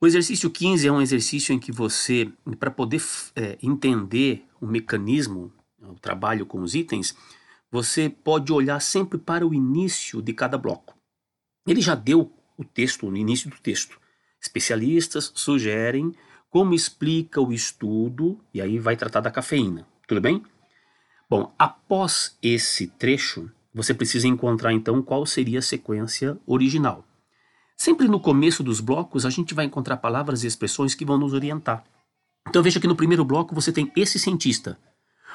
O 0.00 0.06
exercício 0.06 0.48
15 0.48 0.86
é 0.86 0.92
um 0.92 1.02
exercício 1.02 1.52
em 1.52 1.58
que 1.58 1.72
você, 1.72 2.30
para 2.60 2.70
poder 2.70 3.02
é, 3.34 3.58
entender 3.60 4.46
o 4.60 4.66
mecanismo, 4.66 5.52
o 5.82 5.94
trabalho 5.94 6.46
com 6.46 6.60
os 6.62 6.76
itens, 6.76 7.16
você 7.68 8.08
pode 8.08 8.52
olhar 8.52 8.78
sempre 8.78 9.18
para 9.18 9.44
o 9.44 9.52
início 9.52 10.22
de 10.22 10.32
cada 10.32 10.56
bloco. 10.56 10.96
Ele 11.66 11.80
já 11.80 11.96
deu 11.96 12.32
o 12.56 12.64
texto, 12.64 13.10
no 13.10 13.16
início 13.16 13.50
do 13.50 13.56
texto. 13.56 13.98
Especialistas 14.40 15.32
sugerem 15.34 16.14
como 16.48 16.74
explica 16.74 17.40
o 17.40 17.52
estudo, 17.52 18.38
e 18.54 18.62
aí 18.62 18.78
vai 18.78 18.96
tratar 18.96 19.18
da 19.18 19.32
cafeína. 19.32 19.84
Tudo 20.06 20.20
bem? 20.20 20.44
Bom, 21.34 21.52
após 21.58 22.38
esse 22.40 22.86
trecho, 22.86 23.50
você 23.74 23.92
precisa 23.92 24.28
encontrar 24.28 24.72
então 24.72 25.02
qual 25.02 25.26
seria 25.26 25.58
a 25.58 25.62
sequência 25.62 26.38
original. 26.46 27.04
Sempre 27.76 28.06
no 28.06 28.20
começo 28.20 28.62
dos 28.62 28.78
blocos, 28.78 29.26
a 29.26 29.30
gente 29.30 29.52
vai 29.52 29.64
encontrar 29.64 29.96
palavras 29.96 30.44
e 30.44 30.46
expressões 30.46 30.94
que 30.94 31.04
vão 31.04 31.18
nos 31.18 31.32
orientar. 31.32 31.82
Então 32.48 32.62
veja 32.62 32.78
que 32.78 32.86
no 32.86 32.94
primeiro 32.94 33.24
bloco 33.24 33.52
você 33.52 33.72
tem 33.72 33.90
esse 33.96 34.16
cientista. 34.16 34.78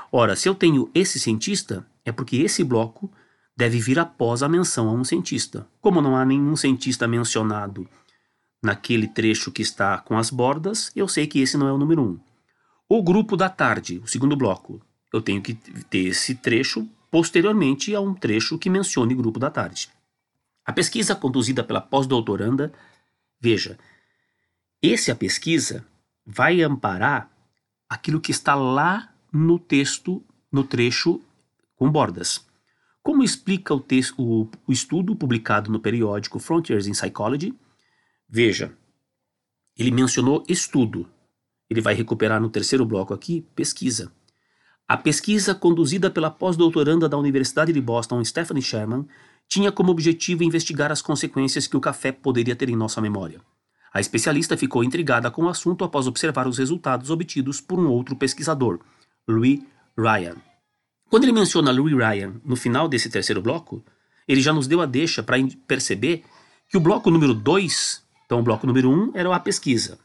Ora, 0.09 0.37
se 0.37 0.47
eu 0.47 0.55
tenho 0.55 0.89
esse 0.95 1.19
cientista, 1.19 1.85
é 2.05 2.13
porque 2.13 2.37
esse 2.37 2.63
bloco 2.63 3.11
deve 3.57 3.77
vir 3.77 3.99
após 3.99 4.41
a 4.41 4.47
menção 4.47 4.87
a 4.87 4.93
um 4.93 5.03
cientista. 5.03 5.67
Como 5.81 6.01
não 6.01 6.15
há 6.15 6.23
nenhum 6.23 6.55
cientista 6.55 7.09
mencionado 7.09 7.85
naquele 8.63 9.05
trecho 9.05 9.51
que 9.51 9.61
está 9.61 9.97
com 9.97 10.17
as 10.17 10.29
bordas, 10.29 10.93
eu 10.95 11.09
sei 11.09 11.27
que 11.27 11.41
esse 11.41 11.57
não 11.57 11.67
é 11.67 11.73
o 11.73 11.77
número 11.77 12.01
um. 12.01 12.17
O 12.87 13.03
grupo 13.03 13.35
da 13.35 13.49
tarde, 13.49 13.99
o 14.01 14.07
segundo 14.07 14.37
bloco 14.37 14.79
eu 15.11 15.21
tenho 15.21 15.41
que 15.41 15.53
ter 15.53 16.07
esse 16.07 16.35
trecho 16.35 16.87
posteriormente 17.09 17.93
a 17.95 18.01
um 18.01 18.13
trecho 18.13 18.57
que 18.57 18.69
mencione 18.69 19.15
grupo 19.15 19.39
da 19.39 19.49
tarde. 19.49 19.89
A 20.65 20.71
pesquisa 20.71 21.15
conduzida 21.15 21.63
pela 21.63 21.81
pós-doutoranda, 21.81 22.71
veja, 23.41 23.77
essa 24.81 25.15
pesquisa 25.15 25.85
vai 26.25 26.61
amparar 26.61 27.31
aquilo 27.89 28.21
que 28.21 28.31
está 28.31 28.53
lá 28.53 29.13
no 29.33 29.57
texto, 29.57 30.23
no 30.51 30.63
trecho 30.63 31.21
com 31.75 31.91
bordas. 31.91 32.45
Como 33.01 33.23
explica 33.23 33.73
o, 33.73 33.79
texto, 33.79 34.21
o, 34.21 34.49
o 34.67 34.71
estudo 34.71 35.15
publicado 35.15 35.71
no 35.71 35.79
periódico 35.79 36.37
Frontiers 36.37 36.85
in 36.85 36.91
Psychology? 36.91 37.57
Veja, 38.27 38.77
ele 39.75 39.89
mencionou 39.89 40.43
estudo. 40.47 41.09
Ele 41.69 41.81
vai 41.81 41.93
recuperar 41.93 42.39
no 42.39 42.49
terceiro 42.49 42.85
bloco 42.85 43.13
aqui 43.13 43.41
pesquisa. 43.55 44.11
A 44.89 44.97
pesquisa 44.97 45.53
conduzida 45.53 46.09
pela 46.09 46.31
pós-doutoranda 46.31 47.07
da 47.07 47.15
Universidade 47.15 47.71
de 47.71 47.79
Boston, 47.79 48.25
Stephanie 48.25 48.63
Sherman, 48.63 49.07
tinha 49.47 49.71
como 49.71 49.91
objetivo 49.91 50.43
investigar 50.43 50.91
as 50.91 50.99
consequências 50.99 51.67
que 51.67 51.77
o 51.77 51.79
café 51.79 52.11
poderia 52.11 52.55
ter 52.55 52.69
em 52.69 52.75
nossa 52.75 52.99
memória. 52.99 53.39
A 53.93 53.99
especialista 53.99 54.57
ficou 54.57 54.83
intrigada 54.83 55.29
com 55.29 55.43
o 55.43 55.47
assunto 55.47 55.83
após 55.83 56.07
observar 56.07 56.47
os 56.47 56.57
resultados 56.57 57.11
obtidos 57.11 57.61
por 57.61 57.77
um 57.77 57.87
outro 57.87 58.15
pesquisador, 58.15 58.79
Louis 59.27 59.59
Ryan. 59.95 60.37
Quando 61.07 61.25
ele 61.25 61.33
menciona 61.33 61.71
Louis 61.71 61.95
Ryan 61.95 62.41
no 62.43 62.55
final 62.55 62.87
desse 62.87 63.11
terceiro 63.11 63.43
bloco, 63.43 63.85
ele 64.27 64.41
já 64.41 64.51
nos 64.51 64.65
deu 64.65 64.81
a 64.81 64.87
deixa 64.87 65.21
para 65.21 65.37
perceber 65.67 66.23
que 66.67 66.77
o 66.77 66.81
bloco 66.81 67.11
número 67.11 67.35
2, 67.35 68.03
então 68.25 68.39
o 68.39 68.43
bloco 68.43 68.65
número 68.65 68.89
1 68.89 68.93
um 68.93 69.11
era 69.13 69.35
a 69.35 69.39
pesquisa. 69.39 69.99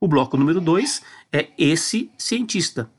O 0.00 0.08
bloco 0.08 0.38
número 0.38 0.58
2 0.58 1.02
é 1.30 1.50
esse 1.58 2.10
cientista, 2.16 2.90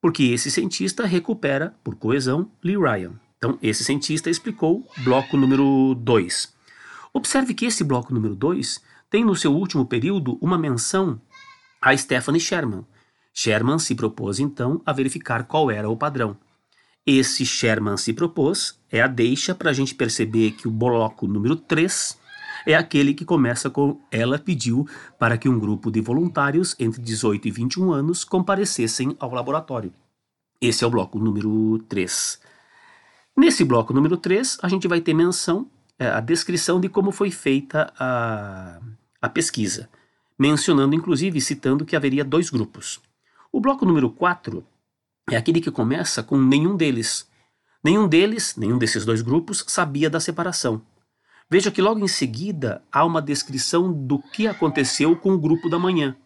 porque 0.00 0.24
esse 0.24 0.50
cientista 0.50 1.04
recupera, 1.04 1.74
por 1.84 1.94
coesão, 1.94 2.50
Lee 2.62 2.76
Ryan. 2.76 3.12
Então, 3.36 3.58
esse 3.62 3.84
cientista 3.84 4.30
explicou 4.30 4.86
bloco 5.04 5.36
número 5.36 5.94
2. 5.94 6.54
Observe 7.12 7.54
que 7.54 7.66
esse 7.66 7.82
bloco 7.82 8.12
número 8.12 8.34
2 8.34 8.80
tem 9.08 9.24
no 9.24 9.34
seu 9.34 9.52
último 9.52 9.84
período 9.86 10.38
uma 10.40 10.58
menção 10.58 11.20
a 11.80 11.96
Stephanie 11.96 12.40
Sherman. 12.40 12.84
Sherman 13.32 13.78
se 13.78 13.94
propôs 13.94 14.38
então 14.38 14.82
a 14.84 14.92
verificar 14.92 15.44
qual 15.44 15.70
era 15.70 15.88
o 15.88 15.96
padrão. 15.96 16.36
Esse 17.06 17.46
Sherman 17.46 17.96
se 17.96 18.12
propôs 18.12 18.78
é 18.90 19.00
a 19.00 19.06
deixa 19.06 19.54
para 19.54 19.70
a 19.70 19.72
gente 19.72 19.94
perceber 19.94 20.52
que 20.52 20.68
o 20.68 20.70
bloco 20.70 21.26
número 21.26 21.56
3 21.56 22.18
é 22.66 22.74
aquele 22.74 23.14
que 23.14 23.24
começa 23.24 23.70
com 23.70 24.00
ela 24.10 24.38
pediu 24.38 24.86
para 25.18 25.38
que 25.38 25.48
um 25.48 25.58
grupo 25.58 25.90
de 25.90 26.00
voluntários 26.00 26.74
entre 26.78 27.00
18 27.00 27.48
e 27.48 27.50
21 27.50 27.92
anos 27.92 28.24
comparecessem 28.24 29.16
ao 29.18 29.32
laboratório. 29.32 29.92
Esse 30.60 30.84
é 30.84 30.86
o 30.86 30.90
bloco 30.90 31.18
número 31.18 31.78
3. 31.88 32.40
Nesse 33.36 33.64
bloco 33.64 33.94
número 33.94 34.16
3, 34.16 34.58
a 34.62 34.68
gente 34.68 34.86
vai 34.86 35.00
ter 35.00 35.14
menção, 35.14 35.66
é, 35.98 36.08
a 36.08 36.20
descrição 36.20 36.80
de 36.80 36.88
como 36.88 37.10
foi 37.10 37.30
feita 37.30 37.92
a, 37.98 38.80
a 39.22 39.28
pesquisa, 39.28 39.88
mencionando 40.38 40.94
inclusive, 40.94 41.40
citando 41.40 41.84
que 41.84 41.96
haveria 41.96 42.24
dois 42.24 42.50
grupos. 42.50 43.00
O 43.52 43.60
bloco 43.60 43.86
número 43.86 44.10
4 44.10 44.64
é 45.30 45.36
aquele 45.36 45.60
que 45.60 45.70
começa 45.70 46.22
com 46.22 46.36
nenhum 46.36 46.76
deles. 46.76 47.28
Nenhum 47.82 48.06
deles, 48.06 48.56
nenhum 48.56 48.76
desses 48.76 49.04
dois 49.06 49.22
grupos, 49.22 49.64
sabia 49.66 50.10
da 50.10 50.20
separação. 50.20 50.82
Veja 51.50 51.70
que 51.70 51.82
logo 51.82 51.98
em 51.98 52.06
seguida 52.06 52.80
há 52.92 53.04
uma 53.04 53.20
descrição 53.20 53.92
do 53.92 54.20
que 54.20 54.46
aconteceu 54.46 55.16
com 55.16 55.32
o 55.32 55.38
grupo 55.38 55.68
da 55.68 55.80
manhã. 55.80 56.16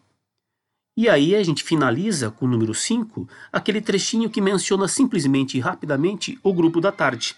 E 0.95 1.09
aí 1.09 1.35
a 1.35 1.43
gente 1.43 1.63
finaliza 1.63 2.29
com 2.29 2.45
o 2.45 2.47
número 2.47 2.75
5, 2.75 3.27
aquele 3.51 3.81
trechinho 3.81 4.29
que 4.29 4.39
menciona 4.39 4.87
simplesmente 4.87 5.57
e 5.57 5.59
rapidamente 5.59 6.39
o 6.43 6.53
grupo 6.53 6.79
da 6.79 6.91
tarde. 6.91 7.35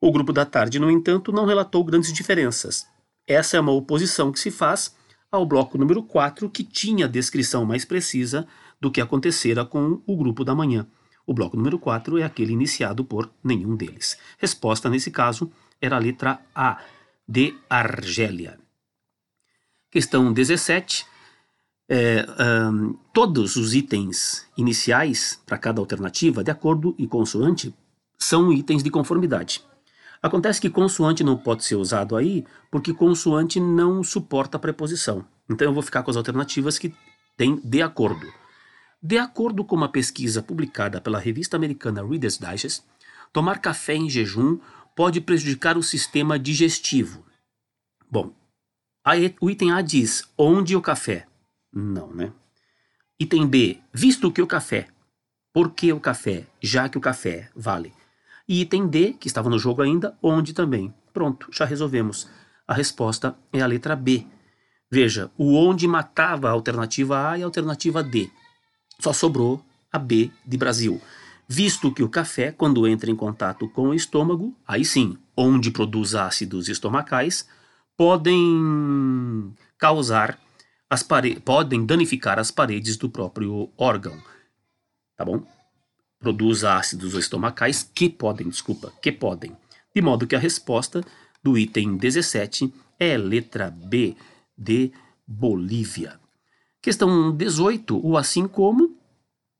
O 0.00 0.10
grupo 0.10 0.32
da 0.32 0.46
tarde, 0.46 0.78
no 0.78 0.90
entanto, 0.90 1.30
não 1.30 1.44
relatou 1.44 1.84
grandes 1.84 2.12
diferenças. 2.12 2.88
Essa 3.26 3.58
é 3.58 3.60
uma 3.60 3.72
oposição 3.72 4.32
que 4.32 4.40
se 4.40 4.50
faz 4.50 4.96
ao 5.30 5.44
bloco 5.44 5.76
número 5.76 6.02
4, 6.02 6.48
que 6.48 6.64
tinha 6.64 7.04
a 7.04 7.08
descrição 7.08 7.64
mais 7.66 7.84
precisa 7.84 8.48
do 8.80 8.90
que 8.90 9.00
acontecera 9.02 9.64
com 9.64 10.02
o 10.06 10.16
grupo 10.16 10.44
da 10.44 10.54
manhã. 10.54 10.86
O 11.26 11.32
bloco 11.32 11.56
número 11.56 11.78
4 11.78 12.18
é 12.18 12.24
aquele 12.24 12.52
iniciado 12.52 13.04
por 13.04 13.30
nenhum 13.44 13.76
deles. 13.76 14.18
Resposta 14.38 14.90
nesse 14.90 15.10
caso 15.10 15.52
era 15.80 15.96
a 15.96 16.00
letra 16.00 16.40
A 16.54 16.78
de 17.32 17.58
Argélia. 17.70 18.58
Questão 19.90 20.30
17. 20.30 21.06
é, 21.88 22.26
um, 22.70 22.92
todos 23.12 23.56
os 23.56 23.74
itens 23.74 24.46
iniciais 24.54 25.40
para 25.46 25.56
cada 25.56 25.80
alternativa, 25.80 26.44
de 26.44 26.50
acordo 26.50 26.94
e 26.98 27.06
consoante, 27.06 27.74
são 28.18 28.52
itens 28.52 28.82
de 28.82 28.90
conformidade. 28.90 29.64
Acontece 30.22 30.60
que 30.60 30.68
consoante 30.68 31.24
não 31.24 31.38
pode 31.38 31.64
ser 31.64 31.76
usado 31.76 32.16
aí 32.16 32.44
porque 32.70 32.92
consoante 32.92 33.58
não 33.58 34.04
suporta 34.04 34.58
preposição. 34.58 35.24
Então 35.48 35.66
eu 35.66 35.72
vou 35.72 35.82
ficar 35.82 36.02
com 36.02 36.10
as 36.10 36.18
alternativas 36.18 36.78
que 36.78 36.94
têm 37.36 37.58
de 37.64 37.80
acordo. 37.80 38.30
De 39.02 39.16
acordo 39.16 39.64
com 39.64 39.74
uma 39.74 39.88
pesquisa 39.88 40.42
publicada 40.42 41.00
pela 41.00 41.18
revista 41.18 41.56
americana 41.56 42.06
Reader's 42.06 42.38
Digest, 42.38 42.84
tomar 43.32 43.58
café 43.58 43.94
em 43.94 44.08
jejum 44.08 44.58
pode 44.94 45.20
prejudicar 45.20 45.76
o 45.76 45.82
sistema 45.82 46.38
digestivo. 46.38 47.24
Bom, 48.10 48.32
o 49.40 49.50
item 49.50 49.72
A 49.72 49.80
diz 49.80 50.24
onde 50.36 50.76
o 50.76 50.82
café? 50.82 51.26
Não, 51.72 52.12
né? 52.12 52.32
Item 53.18 53.46
B, 53.46 53.80
visto 53.92 54.30
que 54.30 54.42
o 54.42 54.46
café. 54.46 54.88
Por 55.52 55.72
que 55.72 55.92
o 55.92 56.00
café? 56.00 56.46
Já 56.60 56.88
que 56.88 56.98
o 56.98 57.00
café 57.00 57.50
vale. 57.54 57.92
E 58.48 58.60
item 58.60 58.86
D, 58.86 59.12
que 59.14 59.28
estava 59.28 59.48
no 59.48 59.58
jogo 59.58 59.82
ainda, 59.82 60.16
onde 60.22 60.52
também. 60.52 60.92
Pronto, 61.12 61.48
já 61.52 61.64
resolvemos. 61.64 62.28
A 62.66 62.74
resposta 62.74 63.36
é 63.52 63.60
a 63.60 63.66
letra 63.66 63.94
B. 63.94 64.26
Veja, 64.90 65.30
o 65.38 65.54
onde 65.54 65.86
matava 65.88 66.48
a 66.48 66.52
alternativa 66.52 67.30
A 67.30 67.38
e 67.38 67.42
a 67.42 67.44
alternativa 67.44 68.02
D. 68.02 68.30
Só 68.98 69.12
sobrou 69.12 69.64
a 69.90 69.98
B 69.98 70.30
de 70.44 70.56
Brasil. 70.56 71.00
Visto 71.54 71.92
que 71.92 72.02
o 72.02 72.08
café, 72.08 72.50
quando 72.50 72.88
entra 72.88 73.10
em 73.10 73.14
contato 73.14 73.68
com 73.68 73.88
o 73.88 73.94
estômago, 73.94 74.56
aí 74.66 74.86
sim, 74.86 75.18
onde 75.36 75.70
produz 75.70 76.14
ácidos 76.14 76.66
estomacais, 76.66 77.46
podem 77.94 79.52
causar 79.76 80.38
as 80.88 81.06
podem 81.44 81.84
danificar 81.84 82.38
as 82.38 82.50
paredes 82.50 82.96
do 82.96 83.10
próprio 83.10 83.70
órgão. 83.76 84.16
Tá 85.14 85.26
bom? 85.26 85.46
Produz 86.18 86.64
ácidos 86.64 87.12
estomacais 87.12 87.82
que 87.82 88.08
podem, 88.08 88.48
desculpa, 88.48 88.90
que 89.02 89.12
podem. 89.12 89.54
De 89.94 90.00
modo 90.00 90.26
que 90.26 90.34
a 90.34 90.38
resposta 90.38 91.04
do 91.42 91.58
item 91.58 91.98
17 91.98 92.72
é 92.98 93.18
letra 93.18 93.70
B 93.70 94.16
de 94.56 94.90
Bolívia. 95.26 96.18
Questão 96.80 97.30
18, 97.30 98.00
o 98.02 98.16
assim 98.16 98.48
como 98.48 98.96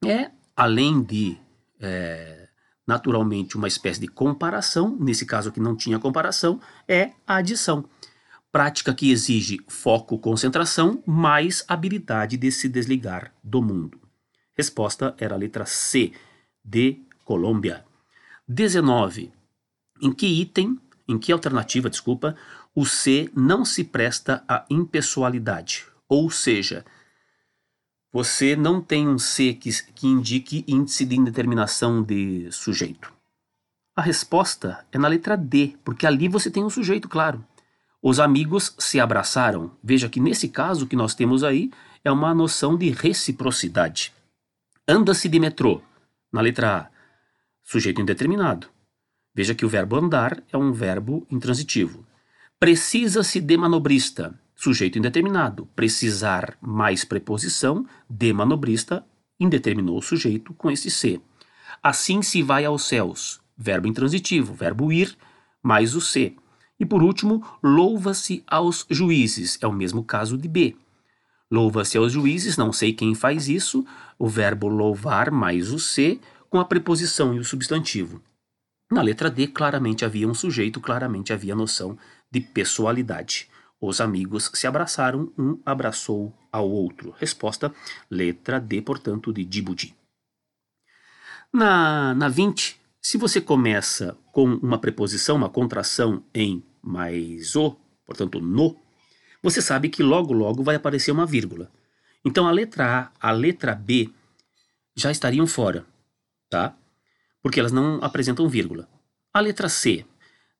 é, 0.03 0.31
além 0.57 1.03
de 1.03 1.37
é, 1.83 2.49
naturalmente 2.87 3.57
uma 3.57 3.69
espécie 3.69 4.01
de 4.01 4.09
comparação, 4.09 4.97
nesse 4.99 5.27
caso 5.27 5.49
aqui 5.49 5.61
não 5.61 5.77
tinha 5.77 5.99
comparação, 5.99 6.61
é 6.89 7.11
a 7.27 7.37
adição. 7.37 7.85
Prática 8.51 8.95
que 8.95 9.11
exige 9.11 9.61
foco, 9.67 10.19
concentração, 10.19 11.03
mais 11.07 11.65
habilidade 11.67 12.37
de 12.37 12.53
se 12.53 12.69
desligar 12.69 13.33
do 13.43 13.63
mundo. 13.63 14.01
Resposta 14.55 15.15
era 15.19 15.35
a 15.35 15.39
letra 15.39 15.65
C 15.65 16.13
de 16.65 17.03
Colômbia. 17.25 17.85
19. 18.47 19.33
Em 20.03 20.13
que 20.13 20.27
item, 20.27 20.79
em 21.09 21.19
que 21.19 21.33
alternativa, 21.33 21.89
desculpa, 21.89 22.37
o 22.75 22.85
C 22.85 23.31
não 23.35 23.65
se 23.65 23.85
presta 23.85 24.45
à 24.47 24.67
impessoalidade? 24.69 25.87
Ou 26.09 26.31
seja, 26.31 26.85
você 28.13 28.55
não 28.55 28.81
tem 28.81 29.09
um 29.09 29.19
C 29.19 29.55
que, 29.55 29.71
que 29.95 30.07
indique 30.07 30.65
índice 30.69 31.05
de 31.07 31.17
indeterminação 31.17 32.03
de 32.03 32.47
sujeito. 32.53 33.11
A 33.97 34.03
resposta 34.03 34.85
é 34.93 34.99
na 34.99 35.09
letra 35.09 35.37
D, 35.37 35.77
porque 35.83 36.07
ali 36.07 36.29
você 36.29 36.51
tem 36.51 36.63
um 36.63 36.71
sujeito 36.71 37.09
claro. 37.09 37.45
Os 38.03 38.21
amigos 38.21 38.75
se 38.79 39.01
abraçaram. 39.01 39.71
Veja 39.83 40.09
que 40.09 40.21
nesse 40.21 40.49
caso 40.49 40.87
que 40.87 40.97
nós 40.97 41.15
temos 41.15 41.43
aí 41.43 41.71
é 42.05 42.11
uma 42.11 42.35
noção 42.35 42.77
de 42.77 42.91
reciprocidade. 42.91 44.13
Anda-se 44.87 45.29
de 45.29 45.39
metrô. 45.41 45.81
Na 46.31 46.41
letra 46.41 46.79
A, 46.79 46.89
sujeito 47.63 48.01
indeterminado. 48.01 48.67
Veja 49.35 49.55
que 49.55 49.65
o 49.65 49.69
verbo 49.69 49.97
andar 49.97 50.43
é 50.53 50.57
um 50.57 50.73
verbo 50.73 51.27
intransitivo. 51.31 52.05
Precisa-se 52.59 53.41
de 53.41 53.57
manobrista, 53.57 54.39
sujeito 54.55 54.99
indeterminado. 54.99 55.67
Precisar 55.75 56.57
mais 56.61 57.05
preposição, 57.05 57.87
de 58.09 58.33
manobrista, 58.33 59.05
indeterminou 59.39 59.99
o 59.99 60.03
sujeito 60.03 60.55
com 60.55 60.71
esse 60.71 60.91
C. 60.91 61.21
Assim 61.83 62.23
se 62.23 62.43
vai 62.43 62.65
aos 62.65 62.87
céus, 62.87 63.41
verbo 63.57 63.89
intransitivo, 63.89 64.55
verbo 64.55 64.93
ir, 64.93 65.17
mais 65.63 65.95
o 65.95 66.01
C. 66.01 66.37
E 66.79 66.87
por 66.87 67.03
último, 67.03 67.45
louva-se 67.63 68.43
aos 68.47 68.87
juízes, 68.91 69.59
é 69.61 69.67
o 69.67 69.73
mesmo 69.73 70.05
caso 70.05 70.37
de 70.37 70.49
B. 70.49 70.77
Louva-se 71.51 71.99
aos 71.99 72.13
juízes, 72.13 72.57
não 72.57 72.73
sei 72.73 72.93
quem 72.93 73.15
faz 73.15 73.49
isso, 73.49 73.85
o 74.19 74.29
verbo 74.29 74.69
louvar 74.69 75.31
mais 75.31 75.71
o 75.71 75.79
se 75.79 76.21
com 76.49 76.59
a 76.59 76.65
preposição 76.65 77.35
e 77.35 77.39
o 77.39 77.45
substantivo. 77.45 78.23
Na 78.91 79.03
letra 79.03 79.31
D, 79.31 79.47
claramente 79.47 80.05
havia 80.05 80.29
um 80.29 80.35
sujeito, 80.35 80.81
claramente 80.81 81.33
havia 81.33 81.55
noção 81.55 81.97
de 82.31 82.41
pessoalidade. 82.41 83.49
Os 83.85 84.01
amigos 84.01 84.49
se 84.55 84.65
abraçaram, 84.65 85.33
um 85.37 85.59
abraçou 85.67 86.33
ao 86.53 86.71
outro. 86.71 87.13
Resposta, 87.19 87.75
letra 88.09 88.61
D, 88.61 88.81
portanto, 88.81 89.33
de 89.33 89.45
Djibouti. 89.45 89.93
Na, 91.53 92.15
na 92.15 92.29
20, 92.29 92.81
se 93.01 93.19
você 93.19 93.41
começa 93.41 94.17
com 94.31 94.45
uma 94.45 94.79
preposição, 94.79 95.35
uma 95.35 95.49
contração 95.49 96.23
em 96.33 96.63
mais 96.81 97.57
o, 97.57 97.77
portanto, 98.07 98.41
no, 98.41 98.77
você 99.43 99.61
sabe 99.61 99.89
que 99.89 100.01
logo 100.01 100.33
logo 100.33 100.63
vai 100.63 100.77
aparecer 100.77 101.11
uma 101.11 101.27
vírgula. 101.27 101.69
Então 102.25 102.47
a 102.47 102.53
letra 102.53 103.11
A, 103.21 103.29
a 103.29 103.33
letra 103.33 103.75
B 103.75 104.09
já 104.95 105.11
estariam 105.11 105.45
fora, 105.45 105.85
tá? 106.49 106.73
Porque 107.43 107.59
elas 107.59 107.73
não 107.73 107.99
apresentam 108.01 108.49
vírgula. 108.49 108.89
A 109.35 109.41
letra 109.41 109.69
C, 109.69 110.07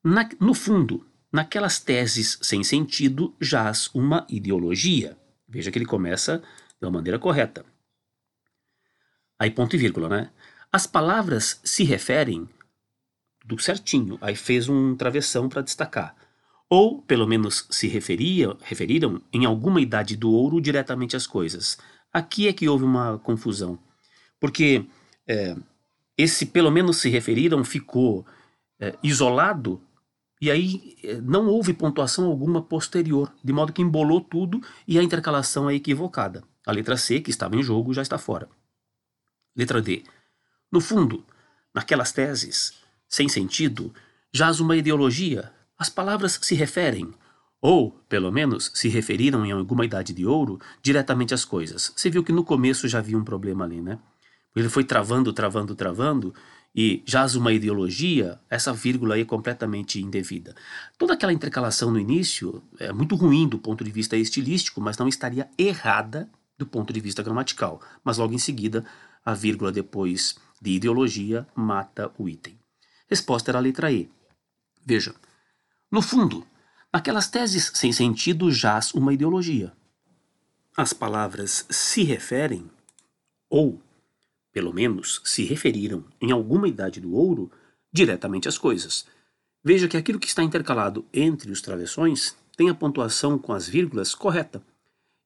na, 0.03 0.29
no 0.41 0.55
fundo, 0.55 1.07
naquelas 1.33 1.81
teses 1.81 2.39
sem 2.43 2.63
sentido 2.63 3.35
jaz 3.41 3.91
uma 3.95 4.27
ideologia. 4.29 5.17
Veja 5.49 5.71
que 5.71 5.79
ele 5.79 5.87
começa 5.87 6.39
de 6.81 6.87
uma 6.87 6.91
maneira 6.91 7.19
correta. 7.19 7.65
Aí 9.39 9.51
ponto 9.51 9.75
e 9.75 9.79
vírgula, 9.79 10.09
né? 10.09 10.31
As 10.71 10.87
palavras 10.87 11.61
se 11.65 11.83
referem 11.85 12.49
tudo 13.41 13.61
certinho. 13.61 14.19
Aí 14.21 14.37
fez 14.37 14.69
um 14.69 14.95
travessão 14.95 15.49
para 15.49 15.63
destacar 15.63 16.15
ou 16.75 17.03
pelo 17.03 17.27
menos 17.27 17.67
se 17.69 17.87
referia, 17.87 18.57
referiram 18.63 19.21
em 19.31 19.45
alguma 19.45 19.79
idade 19.79 20.17
do 20.17 20.33
ouro 20.33 20.59
diretamente 20.59 21.15
às 21.15 21.27
coisas. 21.27 21.77
Aqui 22.11 22.49
é 22.49 22.53
que 22.55 22.67
houve 22.67 22.83
uma 22.83 23.19
confusão, 23.19 23.79
porque 24.41 24.87
é, 25.29 25.55
esse 26.17 26.47
pelo 26.47 26.71
menos 26.71 26.97
se 26.97 27.11
referiram 27.11 27.63
ficou 27.63 28.25
é, 28.81 28.97
isolado 29.03 29.83
e 30.43 30.51
aí 30.51 30.97
é, 31.03 31.21
não 31.23 31.47
houve 31.47 31.73
pontuação 31.73 32.27
alguma 32.27 32.61
posterior, 32.61 33.33
de 33.43 33.53
modo 33.53 33.73
que 33.73 33.81
embolou 33.81 34.21
tudo 34.21 34.61
e 34.87 34.99
a 34.99 35.03
intercalação 35.03 35.71
é 35.71 35.75
equivocada. 35.75 36.45
A 36.67 36.73
letra 36.73 36.99
C, 36.99 37.21
que 37.21 37.31
estava 37.31 37.57
em 37.57 37.63
jogo, 37.63 37.95
já 37.95 38.03
está 38.03 38.19
fora. 38.19 38.49
Letra 39.57 39.81
D. 39.81 40.03
No 40.71 40.81
fundo, 40.81 41.25
naquelas 41.75 42.13
teses, 42.13 42.75
sem 43.09 43.29
sentido, 43.29 43.95
jaz 44.33 44.61
uma 44.61 44.77
ideologia 44.77 45.51
as 45.83 45.89
palavras 45.89 46.39
se 46.41 46.55
referem, 46.55 47.13
ou, 47.61 47.91
pelo 48.09 48.31
menos, 48.31 48.71
se 48.73 48.89
referiram 48.89 49.45
em 49.45 49.51
alguma 49.51 49.85
idade 49.85 50.13
de 50.13 50.25
ouro, 50.25 50.61
diretamente 50.81 51.35
às 51.35 51.45
coisas. 51.45 51.93
Você 51.97 52.09
viu 52.09 52.23
que 52.23 52.31
no 52.31 52.45
começo 52.45 52.87
já 52.87 53.01
havia 53.01 53.19
um 53.19 53.25
problema 53.25 53.65
ali, 53.65 53.81
né? 53.81 53.99
Ele 54.55 54.69
foi 54.69 54.85
travando, 54.85 55.33
travando, 55.33 55.75
travando, 55.75 56.33
e 56.75 57.03
jaz 57.05 57.35
uma 57.35 57.53
ideologia, 57.53 58.41
essa 58.49 58.73
vírgula 58.73 59.15
aí 59.15 59.23
é 59.23 59.25
completamente 59.25 60.01
indevida. 60.01 60.55
Toda 60.97 61.13
aquela 61.13 61.33
intercalação 61.33 61.91
no 61.91 61.99
início 61.99 62.63
é 62.79 62.93
muito 62.93 63.15
ruim 63.15 63.47
do 63.47 63.59
ponto 63.59 63.85
de 63.85 63.91
vista 63.91 64.17
estilístico, 64.17 64.81
mas 64.81 64.97
não 64.97 65.07
estaria 65.07 65.49
errada 65.59 66.31
do 66.57 66.67
ponto 66.67 66.93
de 66.93 67.01
vista 67.01 67.23
gramatical. 67.23 67.81
Mas 68.03 68.17
logo 68.17 68.33
em 68.33 68.39
seguida, 68.39 68.85
a 69.25 69.35
vírgula 69.35 69.71
depois 69.71 70.37
de 70.61 70.71
ideologia 70.71 71.47
mata 71.55 72.11
o 72.17 72.29
item. 72.29 72.59
Resposta 73.09 73.51
era 73.51 73.59
a 73.59 73.63
letra 73.63 73.93
E. 73.93 74.11
Veja, 74.85 75.15
no 75.91 76.01
fundo, 76.01 76.47
naquelas 76.93 77.29
teses 77.29 77.71
sem 77.75 77.93
sentido 77.93 78.51
jaz 78.51 78.95
uma 78.95 79.13
ideologia. 79.13 79.73
As 80.75 80.95
palavras 80.95 81.67
se 81.69 82.03
referem, 82.03 82.71
ou, 83.51 83.79
pelo 84.53 84.73
menos, 84.73 85.21
se 85.25 85.45
referiram 85.45 86.05
em 86.21 86.31
alguma 86.31 86.69
idade 86.69 87.01
do 87.01 87.15
ouro, 87.15 87.51
diretamente 87.93 88.49
às 88.49 88.59
coisas. 88.59 89.07
Veja 89.65 89.89
que 89.89 89.97
aquilo 89.97 90.19
que 90.19 90.27
está 90.27 90.43
intercalado 90.43 91.05
entre 91.13 91.51
os 91.51 91.61
travessões 91.61 92.37
tem 92.57 92.69
a 92.69 92.75
pontuação 92.75 93.39
com 93.39 93.53
as 93.53 93.69
vírgulas 93.69 94.15
correta. 94.15 94.63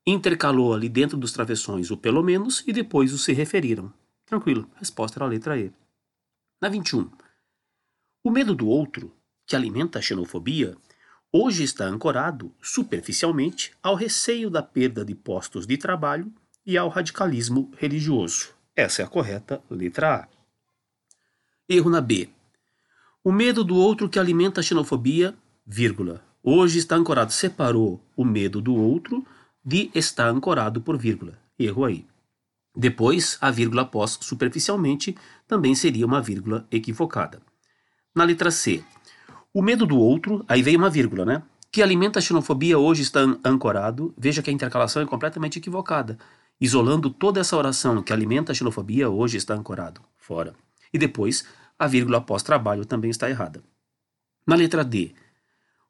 Intercalou 0.06 0.72
ali 0.72 0.88
dentro 0.88 1.16
dos 1.16 1.32
travessões 1.32 1.90
o 1.90 1.96
pelo 1.96 2.22
menos 2.22 2.62
e 2.66 2.72
depois 2.72 3.12
o 3.12 3.18
se 3.18 3.32
referiram. 3.32 3.92
Tranquilo, 4.24 4.70
resposta 4.76 5.18
era 5.18 5.24
a 5.24 5.28
letra 5.28 5.58
E. 5.58 5.72
Na 6.60 6.68
21. 6.68 7.10
O 8.24 8.30
medo 8.30 8.54
do 8.54 8.68
outro 8.68 9.12
que 9.46 9.54
alimenta 9.54 9.98
a 9.98 10.02
xenofobia, 10.02 10.76
hoje 11.32 11.62
está 11.62 11.86
ancorado, 11.86 12.52
superficialmente, 12.60 13.72
ao 13.82 13.94
receio 13.94 14.50
da 14.50 14.62
perda 14.62 15.04
de 15.04 15.14
postos 15.14 15.66
de 15.66 15.78
trabalho 15.78 16.32
e 16.64 16.76
ao 16.76 16.88
radicalismo 16.88 17.70
religioso. 17.76 18.55
Essa 18.76 19.00
é 19.00 19.04
a 19.06 19.08
correta 19.08 19.62
letra 19.70 20.16
A. 20.16 20.28
Erro 21.66 21.88
na 21.88 22.02
B. 22.02 22.28
O 23.24 23.32
medo 23.32 23.64
do 23.64 23.74
outro 23.74 24.06
que 24.06 24.18
alimenta 24.18 24.60
a 24.60 24.62
xenofobia, 24.62 25.34
vírgula. 25.66 26.22
Hoje 26.42 26.78
está 26.78 26.94
ancorado. 26.94 27.32
Separou 27.32 27.98
o 28.14 28.22
medo 28.22 28.60
do 28.60 28.76
outro 28.76 29.26
de 29.64 29.90
está 29.94 30.28
ancorado 30.28 30.82
por 30.82 30.98
vírgula. 30.98 31.38
Erro 31.58 31.86
aí. 31.86 32.06
Depois, 32.76 33.38
a 33.40 33.50
vírgula 33.50 33.82
após 33.82 34.18
superficialmente 34.20 35.16
também 35.48 35.74
seria 35.74 36.04
uma 36.04 36.20
vírgula 36.20 36.66
equivocada. 36.70 37.40
Na 38.14 38.24
letra 38.24 38.50
C, 38.50 38.84
o 39.54 39.62
medo 39.62 39.86
do 39.86 39.98
outro, 39.98 40.44
aí 40.46 40.60
veio 40.62 40.78
uma 40.78 40.90
vírgula, 40.90 41.24
né? 41.24 41.42
Que 41.72 41.82
alimenta 41.82 42.18
a 42.18 42.22
xenofobia 42.22 42.78
hoje 42.78 43.00
está 43.00 43.20
ancorado. 43.42 44.14
Veja 44.18 44.42
que 44.42 44.50
a 44.50 44.52
intercalação 44.52 45.00
é 45.00 45.06
completamente 45.06 45.58
equivocada. 45.58 46.18
Isolando 46.60 47.10
toda 47.10 47.40
essa 47.40 47.56
oração 47.56 48.02
que 48.02 48.12
alimenta 48.12 48.52
a 48.52 48.54
xenofobia 48.54 49.10
hoje 49.10 49.36
está 49.36 49.54
ancorado. 49.54 50.00
Fora. 50.16 50.54
E 50.92 50.98
depois, 50.98 51.46
a 51.78 51.86
vírgula 51.86 52.18
após 52.18 52.42
trabalho 52.42 52.86
também 52.86 53.10
está 53.10 53.28
errada. 53.28 53.62
Na 54.46 54.56
letra 54.56 54.84
D, 54.84 55.14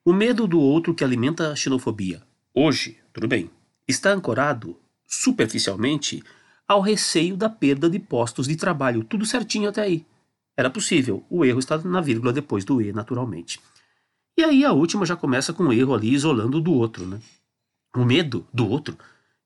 o 0.05 0.13
medo 0.13 0.47
do 0.47 0.61
outro 0.61 0.95
que 0.95 1.05
alimenta 1.05 1.53
a 1.53 1.57
xenofobia 1.57 2.23
hoje, 2.55 2.99
tudo 3.13 3.29
bem, 3.29 3.51
está 3.87 4.11
ancorado 4.11 4.77
superficialmente 5.07 6.23
ao 6.67 6.81
receio 6.81 7.37
da 7.37 7.49
perda 7.49 7.89
de 7.89 7.99
postos 7.99 8.49
de 8.49 8.57
trabalho. 8.57 9.05
Tudo 9.05 9.25
certinho 9.25 9.69
até 9.69 9.83
aí. 9.83 10.05
Era 10.57 10.71
possível. 10.71 11.25
O 11.31 11.45
erro 11.45 11.59
está 11.59 11.79
na 11.79 12.01
vírgula 12.01 12.33
depois 12.33 12.65
do 12.65 12.81
E, 12.81 12.93
naturalmente. 12.93 13.61
E 14.37 14.43
aí 14.43 14.65
a 14.65 14.73
última 14.73 15.07
já 15.07 15.15
começa 15.15 15.53
com 15.53 15.65
o 15.65 15.73
erro 15.73 15.95
ali 15.95 16.13
isolando 16.13 16.61
do 16.61 16.73
outro, 16.73 17.07
né? 17.07 17.21
O 17.95 18.05
medo 18.05 18.47
do 18.53 18.69
outro, 18.69 18.99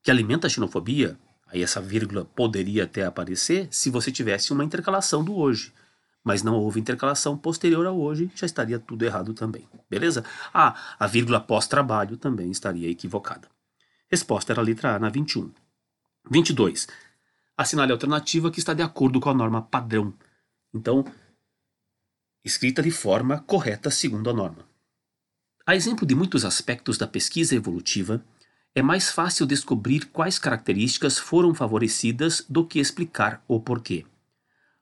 que 0.03 0.11
alimenta 0.11 0.47
a 0.47 0.51
xenofobia, 0.51 1.19
aí 1.47 1.63
essa 1.63 1.81
vírgula 1.81 2.25
poderia 2.25 2.85
até 2.85 3.05
aparecer 3.05 3.69
se 3.71 3.91
você 3.91 4.11
tivesse 4.11 4.53
uma 4.53 4.65
intercalação 4.65 5.23
do 5.23 5.37
hoje. 5.37 5.73
Mas 6.23 6.43
não 6.43 6.55
houve 6.57 6.79
intercalação 6.79 7.37
posterior 7.37 7.87
ao 7.87 7.99
hoje, 7.99 8.31
já 8.35 8.45
estaria 8.45 8.79
tudo 8.79 9.05
errado 9.05 9.33
também. 9.33 9.67
Beleza? 9.89 10.25
Ah, 10.53 10.77
a 10.99 11.07
vírgula 11.07 11.41
pós-trabalho 11.41 12.17
também 12.17 12.51
estaria 12.51 12.91
equivocada. 12.91 13.49
Resposta 14.11 14.53
era 14.53 14.61
a 14.61 14.65
letra 14.65 14.97
A 14.97 14.99
na 14.99 15.09
21. 15.09 15.51
22 16.31 16.87
assinale 17.61 17.93
a 17.93 17.95
alternativa 17.95 18.51
que 18.51 18.59
está 18.59 18.73
de 18.73 18.83
acordo 18.83 19.21
com 19.21 19.29
a 19.29 19.35
norma 19.35 19.61
padrão. 19.61 20.15
Então, 20.73 21.05
escrita 22.43 22.83
de 22.83 22.91
forma 22.91 23.41
correta 23.41 23.91
segundo 23.91 24.31
a 24.31 24.33
norma. 24.33 24.65
A 25.67 25.77
exemplo 25.77 26.07
de 26.07 26.15
muitos 26.15 26.45
aspectos 26.45 26.97
da 26.97 27.07
pesquisa 27.07 27.55
evolutiva, 27.55 28.25
é 28.75 28.83
mais 28.83 29.11
fácil 29.11 29.47
descobrir 29.47 30.07
quais 30.07 30.39
características 30.39 31.19
foram 31.19 31.55
favorecidas 31.55 32.45
do 32.49 32.65
que 32.65 32.79
explicar 32.79 33.43
o 33.49 33.61
porquê. 33.61 34.07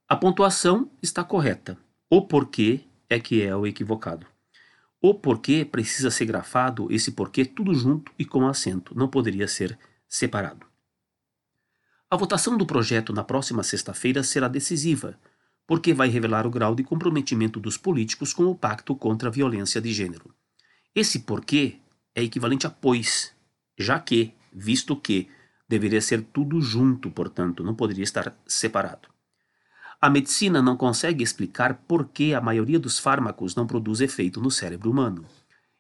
A 0.06 0.16
pontuação 0.16 0.90
está 1.02 1.24
correta. 1.24 1.78
O 2.10 2.22
porquê 2.22 2.80
é 3.08 3.18
que 3.18 3.42
é 3.42 3.54
o 3.54 3.66
equivocado. 3.66 4.26
O 5.00 5.14
porquê 5.14 5.64
precisa 5.64 6.10
ser 6.10 6.26
grafado, 6.26 6.88
esse 6.90 7.12
porquê 7.12 7.44
tudo 7.44 7.74
junto 7.74 8.12
e 8.18 8.24
com 8.24 8.46
acento, 8.46 8.96
não 8.96 9.08
poderia 9.08 9.46
ser 9.46 9.78
separado. 10.08 10.66
A 12.10 12.16
votação 12.16 12.56
do 12.56 12.66
projeto 12.66 13.12
na 13.12 13.22
próxima 13.22 13.62
sexta-feira 13.62 14.22
será 14.22 14.48
decisiva, 14.48 15.18
porque 15.66 15.92
vai 15.92 16.08
revelar 16.08 16.46
o 16.46 16.50
grau 16.50 16.74
de 16.74 16.82
comprometimento 16.82 17.60
dos 17.60 17.76
políticos 17.76 18.32
com 18.32 18.46
o 18.46 18.54
pacto 18.54 18.96
contra 18.96 19.28
a 19.28 19.32
violência 19.32 19.80
de 19.80 19.92
gênero. 19.92 20.34
Esse 20.94 21.20
porquê 21.20 21.76
é 22.14 22.22
equivalente 22.22 22.66
a 22.66 22.70
pois, 22.70 23.34
já 23.78 23.98
que, 24.00 24.34
visto 24.52 24.96
que, 24.96 25.28
deveria 25.68 26.00
ser 26.00 26.22
tudo 26.22 26.60
junto, 26.60 27.10
portanto, 27.10 27.62
não 27.62 27.74
poderia 27.74 28.02
estar 28.02 28.34
separado. 28.46 29.08
A 30.00 30.08
medicina 30.08 30.62
não 30.62 30.76
consegue 30.76 31.22
explicar 31.22 31.74
por 31.86 32.08
que 32.08 32.32
a 32.32 32.40
maioria 32.40 32.78
dos 32.78 32.98
fármacos 32.98 33.54
não 33.54 33.66
produz 33.66 34.00
efeito 34.00 34.40
no 34.40 34.50
cérebro 34.50 34.90
humano. 34.90 35.26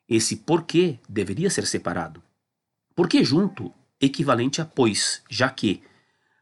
Esse 0.08 0.36
porquê 0.36 0.98
deveria 1.08 1.48
ser 1.48 1.66
separado. 1.66 2.22
Porque 2.94 3.24
junto, 3.24 3.72
equivalente 4.00 4.60
a 4.60 4.64
pois, 4.64 5.22
já 5.30 5.48
que, 5.48 5.82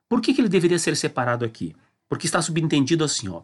por 0.08 0.20
que, 0.20 0.32
que 0.32 0.40
ele 0.40 0.48
deveria 0.48 0.78
ser 0.78 0.96
separado 0.96 1.44
aqui? 1.44 1.76
Porque 2.08 2.26
está 2.26 2.40
subentendido 2.40 3.04
assim, 3.04 3.28
ó. 3.28 3.42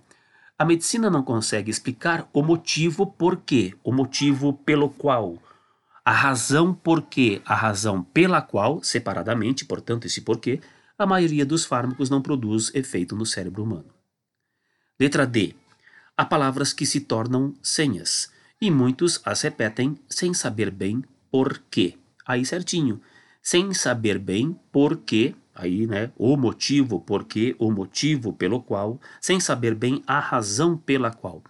A 0.58 0.64
medicina 0.64 1.10
não 1.10 1.22
consegue 1.22 1.70
explicar 1.70 2.28
o 2.32 2.42
motivo 2.42 3.06
por 3.06 3.38
quê, 3.38 3.74
o 3.82 3.92
motivo 3.92 4.52
pelo 4.52 4.88
qual, 4.88 5.38
a 6.04 6.12
razão 6.12 6.74
por 6.74 7.02
quê, 7.02 7.40
a 7.44 7.54
razão 7.54 8.02
pela 8.02 8.42
qual, 8.42 8.82
separadamente, 8.82 9.64
portanto, 9.64 10.06
esse 10.06 10.20
porquê, 10.20 10.60
a 10.98 11.06
maioria 11.06 11.46
dos 11.46 11.64
fármacos 11.64 12.10
não 12.10 12.20
produz 12.20 12.74
efeito 12.74 13.14
no 13.14 13.24
cérebro 13.24 13.62
humano. 13.62 13.92
Letra 14.98 15.26
D. 15.26 15.54
Há 16.16 16.24
palavras 16.24 16.72
que 16.72 16.84
se 16.84 17.00
tornam 17.00 17.54
senhas, 17.62 18.30
e 18.60 18.70
muitos 18.70 19.20
as 19.24 19.42
repetem 19.42 19.98
sem 20.08 20.34
saber 20.34 20.70
bem 20.70 21.02
por 21.30 21.62
quê. 21.70 21.98
Aí 22.26 22.44
certinho. 22.44 23.00
Sem 23.42 23.74
saber 23.74 24.18
bem 24.18 24.58
por 24.70 24.98
quê 24.98 25.34
aí, 25.54 25.86
né, 25.86 26.10
o 26.16 26.36
motivo, 26.36 27.00
porque, 27.00 27.54
o 27.58 27.70
motivo 27.70 28.32
pelo 28.32 28.62
qual, 28.62 29.00
sem 29.20 29.38
saber 29.40 29.74
bem 29.74 30.02
a 30.06 30.18
razão 30.18 30.76
pela 30.76 31.10
qual. 31.10 31.42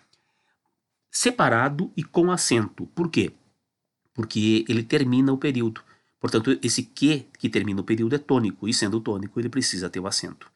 Separado 1.10 1.92
e 1.96 2.02
com 2.02 2.30
acento. 2.30 2.86
Por 2.88 3.10
quê? 3.10 3.32
Porque 4.14 4.64
ele 4.68 4.82
termina 4.82 5.32
o 5.32 5.38
período. 5.38 5.82
Portanto, 6.20 6.58
esse 6.62 6.82
que 6.82 7.26
que 7.38 7.48
termina 7.48 7.80
o 7.80 7.84
período 7.84 8.14
é 8.14 8.18
tônico, 8.18 8.68
e 8.68 8.74
sendo 8.74 9.00
tônico, 9.00 9.40
ele 9.40 9.48
precisa 9.48 9.90
ter 9.90 10.00
o 10.00 10.06
acento. 10.06 10.50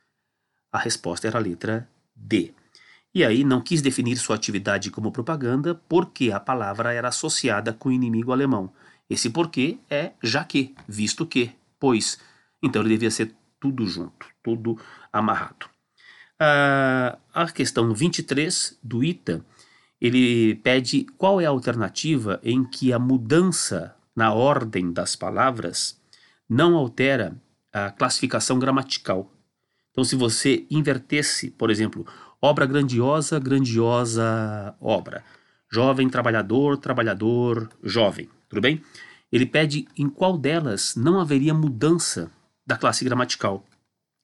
A 0.70 0.78
resposta 0.78 1.26
era 1.26 1.38
a 1.38 1.40
letra 1.40 1.88
D. 2.14 2.52
E 3.14 3.24
aí 3.24 3.44
não 3.44 3.62
quis 3.62 3.80
definir 3.80 4.18
sua 4.18 4.36
atividade 4.36 4.90
como 4.90 5.10
propaganda 5.10 5.74
porque 5.74 6.30
a 6.30 6.38
palavra 6.38 6.92
era 6.92 7.08
associada 7.08 7.72
com 7.72 7.88
o 7.88 7.92
inimigo 7.92 8.30
alemão. 8.30 8.70
Esse 9.08 9.30
porquê 9.30 9.78
é 9.88 10.12
já 10.22 10.44
que, 10.44 10.74
visto 10.86 11.24
que, 11.24 11.50
pois, 11.80 12.18
então 12.62 12.82
ele 12.82 12.90
devia 12.90 13.10
ser 13.10 13.34
tudo 13.58 13.86
junto, 13.86 14.26
tudo 14.42 14.78
amarrado. 15.12 15.66
Ah, 16.38 17.18
a 17.32 17.50
questão 17.50 17.94
23 17.94 18.78
do 18.82 19.02
ITA, 19.02 19.42
ele 20.00 20.54
pede 20.56 21.04
qual 21.16 21.40
é 21.40 21.46
a 21.46 21.50
alternativa 21.50 22.40
em 22.42 22.64
que 22.64 22.92
a 22.92 22.98
mudança 22.98 23.94
na 24.14 24.32
ordem 24.32 24.92
das 24.92 25.16
palavras 25.16 26.00
não 26.48 26.76
altera 26.76 27.36
a 27.72 27.90
classificação 27.90 28.58
gramatical. 28.58 29.30
Então, 29.90 30.04
se 30.04 30.16
você 30.16 30.66
invertesse, 30.70 31.50
por 31.50 31.70
exemplo, 31.70 32.06
obra 32.40 32.66
grandiosa, 32.66 33.38
grandiosa 33.38 34.74
obra, 34.80 35.24
jovem 35.70 36.08
trabalhador, 36.08 36.76
trabalhador, 36.76 37.70
jovem, 37.82 38.28
tudo 38.48 38.60
bem? 38.60 38.82
Ele 39.32 39.44
pede 39.44 39.88
em 39.96 40.08
qual 40.08 40.38
delas 40.38 40.94
não 40.94 41.20
haveria 41.20 41.52
mudança 41.52 42.30
da 42.66 42.76
classe 42.76 43.04
gramatical. 43.04 43.64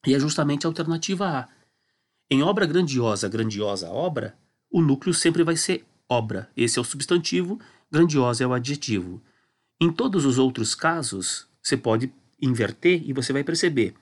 E 0.06 0.14
é 0.14 0.18
justamente 0.18 0.66
a 0.66 0.68
alternativa 0.68 1.26
A. 1.26 1.48
Em 2.30 2.42
obra 2.42 2.66
grandiosa, 2.66 3.28
grandiosa 3.28 3.88
obra, 3.88 4.36
o 4.72 4.80
núcleo 4.80 5.12
sempre 5.12 5.44
vai 5.44 5.56
ser 5.56 5.84
obra. 6.08 6.50
Esse 6.56 6.78
é 6.78 6.82
o 6.82 6.84
substantivo, 6.84 7.60
grandiosa 7.90 8.42
é 8.42 8.46
o 8.46 8.54
adjetivo. 8.54 9.22
Em 9.80 9.92
todos 9.92 10.24
os 10.24 10.38
outros 10.38 10.74
casos, 10.74 11.46
você 11.62 11.76
pode 11.76 12.12
inverter 12.40 13.02
e 13.04 13.12
você 13.12 13.32
vai 13.32 13.44
perceber. 13.44 13.94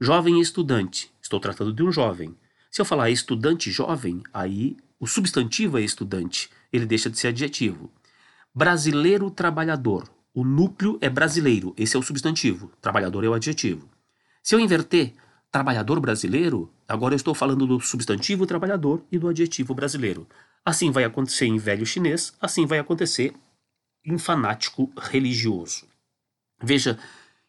Jovem 0.00 0.40
estudante, 0.40 1.10
estou 1.22 1.38
tratando 1.38 1.72
de 1.72 1.82
um 1.82 1.92
jovem. 1.92 2.36
Se 2.70 2.80
eu 2.80 2.84
falar 2.84 3.08
estudante 3.08 3.70
jovem, 3.70 4.22
aí 4.34 4.76
o 4.98 5.06
substantivo 5.06 5.78
é 5.78 5.82
estudante, 5.82 6.50
ele 6.72 6.84
deixa 6.84 7.08
de 7.08 7.18
ser 7.18 7.28
adjetivo. 7.28 7.90
Brasileiro 8.54 9.30
trabalhador, 9.30 10.10
o 10.34 10.44
núcleo 10.44 10.98
é 11.00 11.08
brasileiro, 11.08 11.74
esse 11.78 11.96
é 11.96 11.98
o 11.98 12.02
substantivo, 12.02 12.70
trabalhador 12.80 13.24
é 13.24 13.28
o 13.28 13.34
adjetivo. 13.34 13.88
Se 14.42 14.54
eu 14.54 14.60
inverter 14.60 15.14
trabalhador 15.50 16.00
brasileiro, 16.00 16.70
agora 16.88 17.14
eu 17.14 17.16
estou 17.16 17.34
falando 17.34 17.66
do 17.66 17.80
substantivo 17.80 18.46
trabalhador 18.46 19.02
e 19.10 19.18
do 19.18 19.28
adjetivo 19.28 19.74
brasileiro. 19.74 20.26
Assim 20.64 20.90
vai 20.90 21.04
acontecer 21.04 21.46
em 21.46 21.58
velho 21.58 21.86
chinês, 21.86 22.34
assim 22.40 22.66
vai 22.66 22.78
acontecer 22.78 23.34
em 24.04 24.18
fanático 24.18 24.90
religioso. 24.96 25.86
Veja 26.62 26.98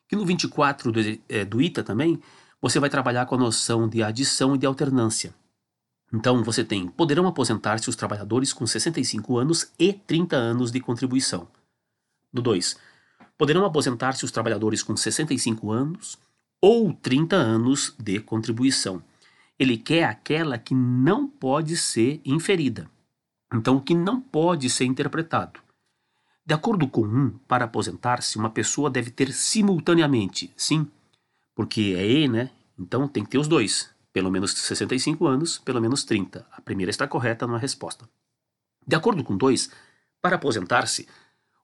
que 0.07 0.15
no 0.15 0.25
24 0.25 0.91
do, 0.91 0.99
é, 1.29 1.45
do 1.45 1.61
ITA 1.61 1.83
também, 1.83 2.21
você 2.61 2.79
vai 2.79 2.89
trabalhar 2.89 3.25
com 3.25 3.35
a 3.35 3.39
noção 3.39 3.87
de 3.87 4.01
adição 4.01 4.55
e 4.55 4.57
de 4.57 4.65
alternância. 4.65 5.33
Então 6.13 6.43
você 6.43 6.63
tem: 6.63 6.87
poderão 6.87 7.27
aposentar-se 7.27 7.89
os 7.89 7.95
trabalhadores 7.95 8.53
com 8.53 8.65
65 8.65 9.37
anos 9.37 9.71
e 9.77 9.93
30 9.93 10.35
anos 10.35 10.71
de 10.71 10.79
contribuição. 10.79 11.47
Do 12.31 12.41
2. 12.41 12.77
Poderão 13.37 13.65
aposentar-se 13.65 14.25
os 14.25 14.31
trabalhadores 14.31 14.81
com 14.81 14.95
65 14.95 15.71
anos 15.71 16.17
ou 16.61 16.93
30 16.93 17.35
anos 17.35 17.93
de 17.99 18.19
contribuição. 18.19 19.03
Ele 19.59 19.77
quer 19.77 20.03
aquela 20.03 20.57
que 20.57 20.75
não 20.75 21.27
pode 21.27 21.75
ser 21.75 22.21
inferida. 22.23 22.89
Então, 23.53 23.77
o 23.77 23.81
que 23.81 23.95
não 23.95 24.21
pode 24.21 24.69
ser 24.69 24.85
interpretado. 24.85 25.59
De 26.45 26.53
acordo 26.53 26.87
com 26.87 27.01
um, 27.01 27.31
para 27.47 27.65
aposentar-se, 27.65 28.37
uma 28.37 28.49
pessoa 28.49 28.89
deve 28.89 29.11
ter 29.11 29.33
simultaneamente, 29.33 30.53
sim, 30.55 30.89
porque 31.53 31.95
é 31.97 32.09
E, 32.09 32.27
né? 32.27 32.51
Então 32.77 33.07
tem 33.07 33.23
que 33.23 33.31
ter 33.31 33.37
os 33.37 33.47
dois, 33.47 33.89
pelo 34.13 34.31
menos 34.31 34.51
65 34.51 35.25
anos, 35.25 35.57
pelo 35.57 35.81
menos 35.81 36.03
30. 36.03 36.45
A 36.51 36.61
primeira 36.61 36.89
está 36.89 37.07
correta 37.07 37.47
na 37.47 37.57
resposta. 37.57 38.07
De 38.85 38.95
acordo 38.95 39.23
com 39.23 39.35
dois, 39.35 39.69
para 40.21 40.35
aposentar-se, 40.35 41.07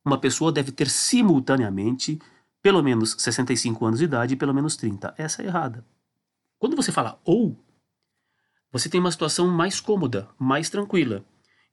uma 0.04 0.18
pessoa 0.18 0.52
deve 0.52 0.72
ter 0.72 0.90
simultaneamente 0.90 2.20
pelo 2.62 2.82
menos 2.82 3.16
65 3.20 3.86
anos 3.86 4.00
de 4.00 4.06
idade 4.06 4.34
e 4.34 4.38
pelo 4.38 4.54
menos 4.54 4.76
30. 4.76 5.14
Essa 5.18 5.44
é 5.44 5.46
errada. 5.46 5.86
Quando 6.58 6.76
você 6.76 6.92
fala 6.92 7.22
ou, 7.24 7.58
você 8.74 8.90
tem 8.90 9.00
uma 9.00 9.12
situação 9.12 9.48
mais 9.48 9.80
cômoda, 9.80 10.28
mais 10.40 10.68
tranquila. 10.68 11.24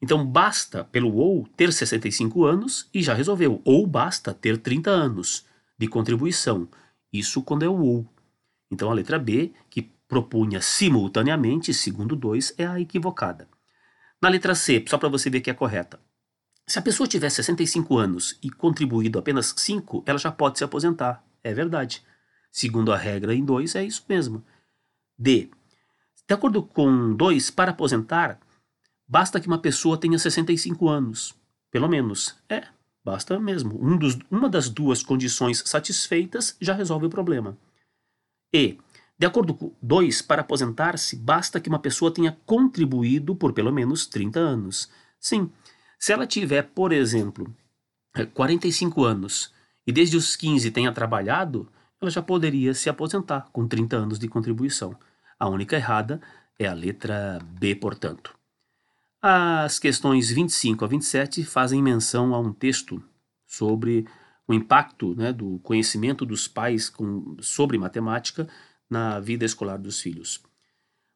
Então 0.03 0.25
basta 0.25 0.85
pelo 0.85 1.15
ou 1.17 1.47
ter 1.57 1.73
65 1.73 2.45
anos 2.45 2.91
e 2.93 3.03
já 3.03 3.15
resolveu. 3.15 3.63
Ou 3.65 3.87
basta 3.87 4.35
ter 4.35 4.59
30 4.59 4.91
anos 4.91 5.47
de 5.79 5.89
contribuição. 5.89 6.69
Isso 7.11 7.43
quando 7.43 7.63
é 7.63 7.69
o 7.69 7.81
ou. 7.81 8.07
Então 8.71 8.91
a 8.91 8.95
letra 8.95 9.19
B, 9.19 9.51
que 9.71 9.91
propunha 10.07 10.61
simultaneamente, 10.61 11.73
segundo 11.73 12.15
2, 12.15 12.55
é 12.59 12.67
a 12.67 12.79
equivocada. 12.79 13.49
Na 14.21 14.29
letra 14.29 14.55
C, 14.55 14.85
só 14.87 14.99
para 14.99 15.09
você 15.09 15.31
ver 15.31 15.41
que 15.41 15.51
é 15.51 15.55
correta. 15.55 15.99
Se 16.67 16.79
a 16.79 16.83
pessoa 16.83 17.09
tiver 17.09 17.31
65 17.31 17.97
anos 17.97 18.39
e 18.43 18.51
contribuído 18.51 19.19
apenas 19.19 19.55
5, 19.57 20.05
ela 20.07 20.19
já 20.19 20.31
pode 20.31 20.59
se 20.59 20.65
aposentar. 20.65 21.25
É 21.43 21.55
verdade. 21.55 22.05
Segundo 22.53 22.93
a 22.93 22.97
regra 22.97 23.35
em 23.35 23.43
2, 23.43 23.75
é 23.75 23.85
isso 23.85 24.05
mesmo. 24.07 24.45
D. 25.19 25.51
De 26.31 26.35
acordo 26.35 26.63
com 26.63 27.13
2, 27.13 27.51
para 27.51 27.73
aposentar, 27.73 28.39
basta 29.05 29.41
que 29.41 29.49
uma 29.49 29.59
pessoa 29.59 29.99
tenha 29.99 30.17
65 30.17 30.89
anos. 30.89 31.35
Pelo 31.73 31.89
menos. 31.89 32.37
É, 32.49 32.69
basta 33.05 33.37
mesmo. 33.41 33.85
Um 33.85 33.97
dos, 33.97 34.17
uma 34.31 34.49
das 34.49 34.69
duas 34.69 35.03
condições 35.03 35.61
satisfeitas 35.67 36.57
já 36.61 36.73
resolve 36.73 37.07
o 37.07 37.11
problema. 37.11 37.59
E. 38.55 38.79
De 39.19 39.27
acordo 39.27 39.55
com 39.55 39.73
2, 39.83 40.23
para 40.23 40.43
aposentar-se, 40.43 41.17
basta 41.17 41.59
que 41.59 41.69
uma 41.69 41.81
pessoa 41.81 42.15
tenha 42.15 42.39
contribuído 42.47 43.35
por 43.35 43.53
pelo 43.53 43.73
menos 43.73 44.07
30 44.07 44.39
anos. 44.39 44.89
Sim, 45.19 45.51
se 45.99 46.13
ela 46.13 46.29
tiver, 46.29 46.63
por 46.63 46.93
exemplo, 46.93 47.53
45 48.35 49.05
é, 49.05 49.11
anos 49.11 49.53
e 49.85 49.91
desde 49.91 50.17
os 50.17 50.37
15 50.37 50.71
tenha 50.71 50.93
trabalhado, 50.93 51.69
ela 52.01 52.09
já 52.09 52.23
poderia 52.23 52.73
se 52.73 52.89
aposentar 52.89 53.49
com 53.53 53.67
30 53.67 53.97
anos 53.97 54.19
de 54.21 54.29
contribuição. 54.29 54.97
A 55.41 55.49
única 55.49 55.75
errada 55.75 56.21
é 56.59 56.67
a 56.67 56.75
letra 56.75 57.39
B, 57.59 57.75
portanto. 57.75 58.39
As 59.23 59.79
questões 59.79 60.31
25 60.31 60.85
a 60.85 60.89
27 60.89 61.45
fazem 61.45 61.83
menção 61.83 62.35
a 62.35 62.39
um 62.39 62.53
texto 62.53 63.03
sobre 63.47 64.07
o 64.47 64.53
impacto 64.53 65.15
né, 65.15 65.33
do 65.33 65.59
conhecimento 65.61 66.27
dos 66.27 66.47
pais 66.47 66.91
com, 66.91 67.37
sobre 67.41 67.79
matemática 67.79 68.47
na 68.89 69.19
vida 69.19 69.47
escolar 69.47 69.79
dos 69.79 70.01
filhos. 70.01 70.43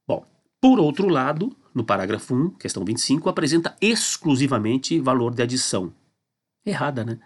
Bom, 0.07 0.27
por 0.61 0.81
outro 0.81 1.09
lado, 1.09 1.55
no 1.75 1.85
parágrafo 1.85 2.35
1, 2.35 2.51
questão 2.53 2.85
25, 2.85 3.29
apresenta 3.29 3.77
exclusivamente 3.81 4.99
valor 5.01 5.35
de 5.35 5.43
adição. 5.43 5.93
Errada, 6.65 7.05
né? 7.05 7.21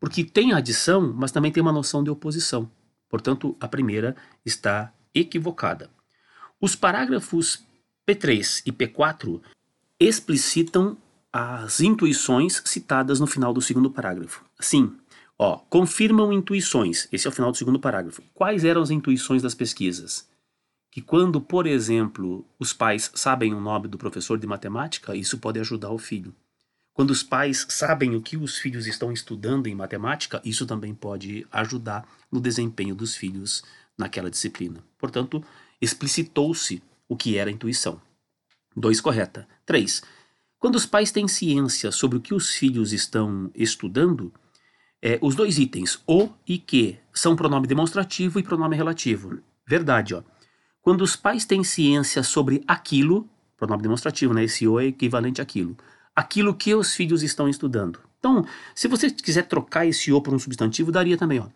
Porque 0.00 0.24
tem 0.24 0.52
adição, 0.52 1.12
mas 1.14 1.32
também 1.32 1.52
tem 1.52 1.62
uma 1.62 1.72
noção 1.72 2.02
de 2.02 2.10
oposição. 2.10 2.70
Portanto, 3.08 3.56
a 3.60 3.68
primeira 3.68 4.16
está 4.44 4.92
equivocada. 5.14 5.90
Os 6.60 6.74
parágrafos 6.76 7.64
P3 8.08 8.62
e 8.66 8.72
P4 8.72 9.40
explicitam 10.00 10.96
as 11.32 11.80
intuições 11.80 12.62
citadas 12.64 13.20
no 13.20 13.26
final 13.26 13.52
do 13.52 13.60
segundo 13.60 13.90
parágrafo. 13.90 14.44
Sim, 14.60 14.96
Ó, 15.38 15.56
confirmam 15.68 16.32
intuições. 16.32 17.08
Esse 17.10 17.26
é 17.26 17.30
o 17.30 17.32
final 17.32 17.50
do 17.50 17.58
segundo 17.58 17.80
parágrafo. 17.80 18.22
Quais 18.32 18.64
eram 18.64 18.82
as 18.82 18.90
intuições 18.90 19.42
das 19.42 19.54
pesquisas? 19.54 20.28
Que 20.90 21.02
quando, 21.02 21.40
por 21.40 21.66
exemplo, 21.66 22.46
os 22.58 22.72
pais 22.72 23.10
sabem 23.14 23.52
o 23.52 23.60
nome 23.60 23.88
do 23.88 23.98
professor 23.98 24.38
de 24.38 24.46
matemática, 24.46 25.16
isso 25.16 25.38
pode 25.38 25.58
ajudar 25.58 25.90
o 25.90 25.98
filho. 25.98 26.32
Quando 26.92 27.10
os 27.10 27.24
pais 27.24 27.66
sabem 27.68 28.14
o 28.14 28.22
que 28.22 28.36
os 28.36 28.56
filhos 28.56 28.86
estão 28.86 29.10
estudando 29.10 29.66
em 29.66 29.74
matemática, 29.74 30.40
isso 30.44 30.64
também 30.64 30.94
pode 30.94 31.44
ajudar 31.50 32.06
no 32.30 32.40
desempenho 32.40 32.94
dos 32.94 33.16
filhos 33.16 33.64
naquela 33.98 34.30
disciplina. 34.30 34.84
Portanto, 34.96 35.44
explicitou-se 35.84 36.82
o 37.08 37.16
que 37.16 37.36
era 37.36 37.50
intuição. 37.50 38.00
2 38.76 39.00
correta. 39.00 39.46
3. 39.66 40.02
Quando 40.58 40.76
os 40.76 40.86
pais 40.86 41.12
têm 41.12 41.28
ciência 41.28 41.92
sobre 41.92 42.18
o 42.18 42.20
que 42.20 42.34
os 42.34 42.54
filhos 42.54 42.92
estão 42.92 43.50
estudando, 43.54 44.32
é, 45.02 45.18
os 45.20 45.34
dois 45.34 45.58
itens, 45.58 46.02
o 46.06 46.30
e 46.48 46.56
que, 46.56 46.98
são 47.12 47.36
pronome 47.36 47.66
demonstrativo 47.66 48.38
e 48.38 48.42
pronome 48.42 48.74
relativo. 48.74 49.38
Verdade, 49.66 50.14
ó. 50.14 50.22
Quando 50.80 51.02
os 51.02 51.14
pais 51.14 51.44
têm 51.44 51.62
ciência 51.62 52.22
sobre 52.22 52.64
aquilo, 52.66 53.28
pronome 53.56 53.82
demonstrativo, 53.82 54.34
né? 54.34 54.44
Esse 54.44 54.66
o 54.66 54.80
é 54.80 54.86
equivalente 54.86 55.40
àquilo. 55.40 55.76
Aquilo 56.16 56.54
que 56.54 56.74
os 56.74 56.94
filhos 56.94 57.22
estão 57.22 57.48
estudando. 57.48 58.00
Então, 58.18 58.46
se 58.74 58.88
você 58.88 59.10
quiser 59.10 59.46
trocar 59.46 59.86
esse 59.86 60.10
o 60.12 60.20
por 60.20 60.32
um 60.32 60.38
substantivo, 60.38 60.90
daria 60.90 61.16
também, 61.16 61.40
ó. 61.40 61.48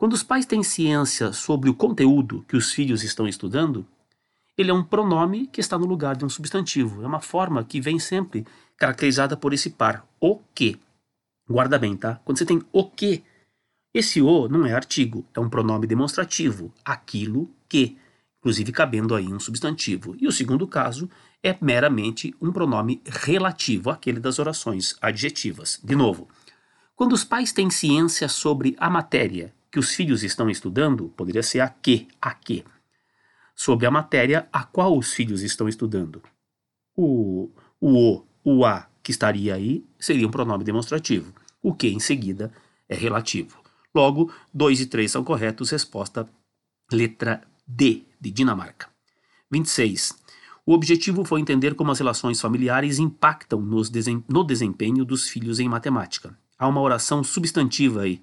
Quando 0.00 0.14
os 0.14 0.22
pais 0.22 0.46
têm 0.46 0.62
ciência 0.62 1.30
sobre 1.30 1.68
o 1.68 1.74
conteúdo 1.74 2.42
que 2.48 2.56
os 2.56 2.72
filhos 2.72 3.04
estão 3.04 3.28
estudando, 3.28 3.86
ele 4.56 4.70
é 4.70 4.72
um 4.72 4.82
pronome 4.82 5.46
que 5.46 5.60
está 5.60 5.78
no 5.78 5.84
lugar 5.84 6.16
de 6.16 6.24
um 6.24 6.28
substantivo. 6.30 7.02
É 7.02 7.06
uma 7.06 7.20
forma 7.20 7.62
que 7.62 7.82
vem 7.82 7.98
sempre 7.98 8.46
caracterizada 8.78 9.36
por 9.36 9.52
esse 9.52 9.68
par, 9.68 10.08
o 10.18 10.38
que. 10.54 10.80
Guarda 11.46 11.78
bem, 11.78 11.98
tá? 11.98 12.18
Quando 12.24 12.38
você 12.38 12.46
tem 12.46 12.62
o 12.72 12.84
que, 12.84 13.22
esse 13.92 14.22
o 14.22 14.48
não 14.48 14.64
é 14.64 14.72
artigo, 14.72 15.22
é 15.34 15.38
um 15.38 15.50
pronome 15.50 15.86
demonstrativo, 15.86 16.72
aquilo 16.82 17.50
que, 17.68 17.98
inclusive 18.38 18.72
cabendo 18.72 19.14
aí 19.14 19.30
um 19.30 19.38
substantivo. 19.38 20.16
E 20.18 20.26
o 20.26 20.32
segundo 20.32 20.66
caso 20.66 21.10
é 21.42 21.54
meramente 21.60 22.34
um 22.40 22.50
pronome 22.50 23.02
relativo, 23.04 23.90
aquele 23.90 24.18
das 24.18 24.38
orações 24.38 24.96
adjetivas. 25.02 25.78
De 25.84 25.94
novo, 25.94 26.26
quando 26.96 27.12
os 27.12 27.22
pais 27.22 27.52
têm 27.52 27.68
ciência 27.68 28.28
sobre 28.30 28.74
a 28.78 28.88
matéria 28.88 29.52
que 29.70 29.78
os 29.78 29.94
filhos 29.94 30.22
estão 30.22 30.50
estudando, 30.50 31.08
poderia 31.16 31.42
ser 31.42 31.60
a 31.60 31.68
que, 31.68 32.08
a 32.20 32.34
que, 32.34 32.64
sobre 33.54 33.86
a 33.86 33.90
matéria 33.90 34.48
a 34.52 34.64
qual 34.64 34.96
os 34.96 35.12
filhos 35.12 35.42
estão 35.42 35.68
estudando. 35.68 36.22
O, 36.96 37.50
o 37.80 37.80
o, 37.80 38.24
o 38.44 38.64
a 38.64 38.88
que 39.02 39.10
estaria 39.10 39.54
aí 39.54 39.84
seria 39.98 40.26
um 40.26 40.30
pronome 40.30 40.64
demonstrativo. 40.64 41.32
O 41.62 41.74
que 41.74 41.88
em 41.88 42.00
seguida 42.00 42.52
é 42.88 42.94
relativo. 42.94 43.58
Logo, 43.94 44.32
2 44.52 44.80
e 44.80 44.86
3 44.86 45.10
são 45.10 45.24
corretos, 45.24 45.70
resposta 45.70 46.28
letra 46.92 47.42
D, 47.66 48.02
de 48.20 48.30
Dinamarca. 48.30 48.88
26. 49.50 50.18
O 50.66 50.72
objetivo 50.72 51.24
foi 51.24 51.40
entender 51.40 51.74
como 51.74 51.90
as 51.90 51.98
relações 51.98 52.40
familiares 52.40 52.98
impactam 52.98 53.60
no 53.60 54.44
desempenho 54.44 55.04
dos 55.04 55.28
filhos 55.28 55.58
em 55.58 55.68
matemática. 55.68 56.36
Há 56.58 56.68
uma 56.68 56.80
oração 56.80 57.24
substantiva 57.24 58.02
aí. 58.02 58.22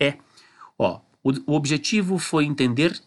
É, 0.00 0.18
ó, 0.78 1.00
o, 1.22 1.32
o 1.52 1.54
objetivo 1.54 2.18
foi 2.18 2.44
entender, 2.44 2.98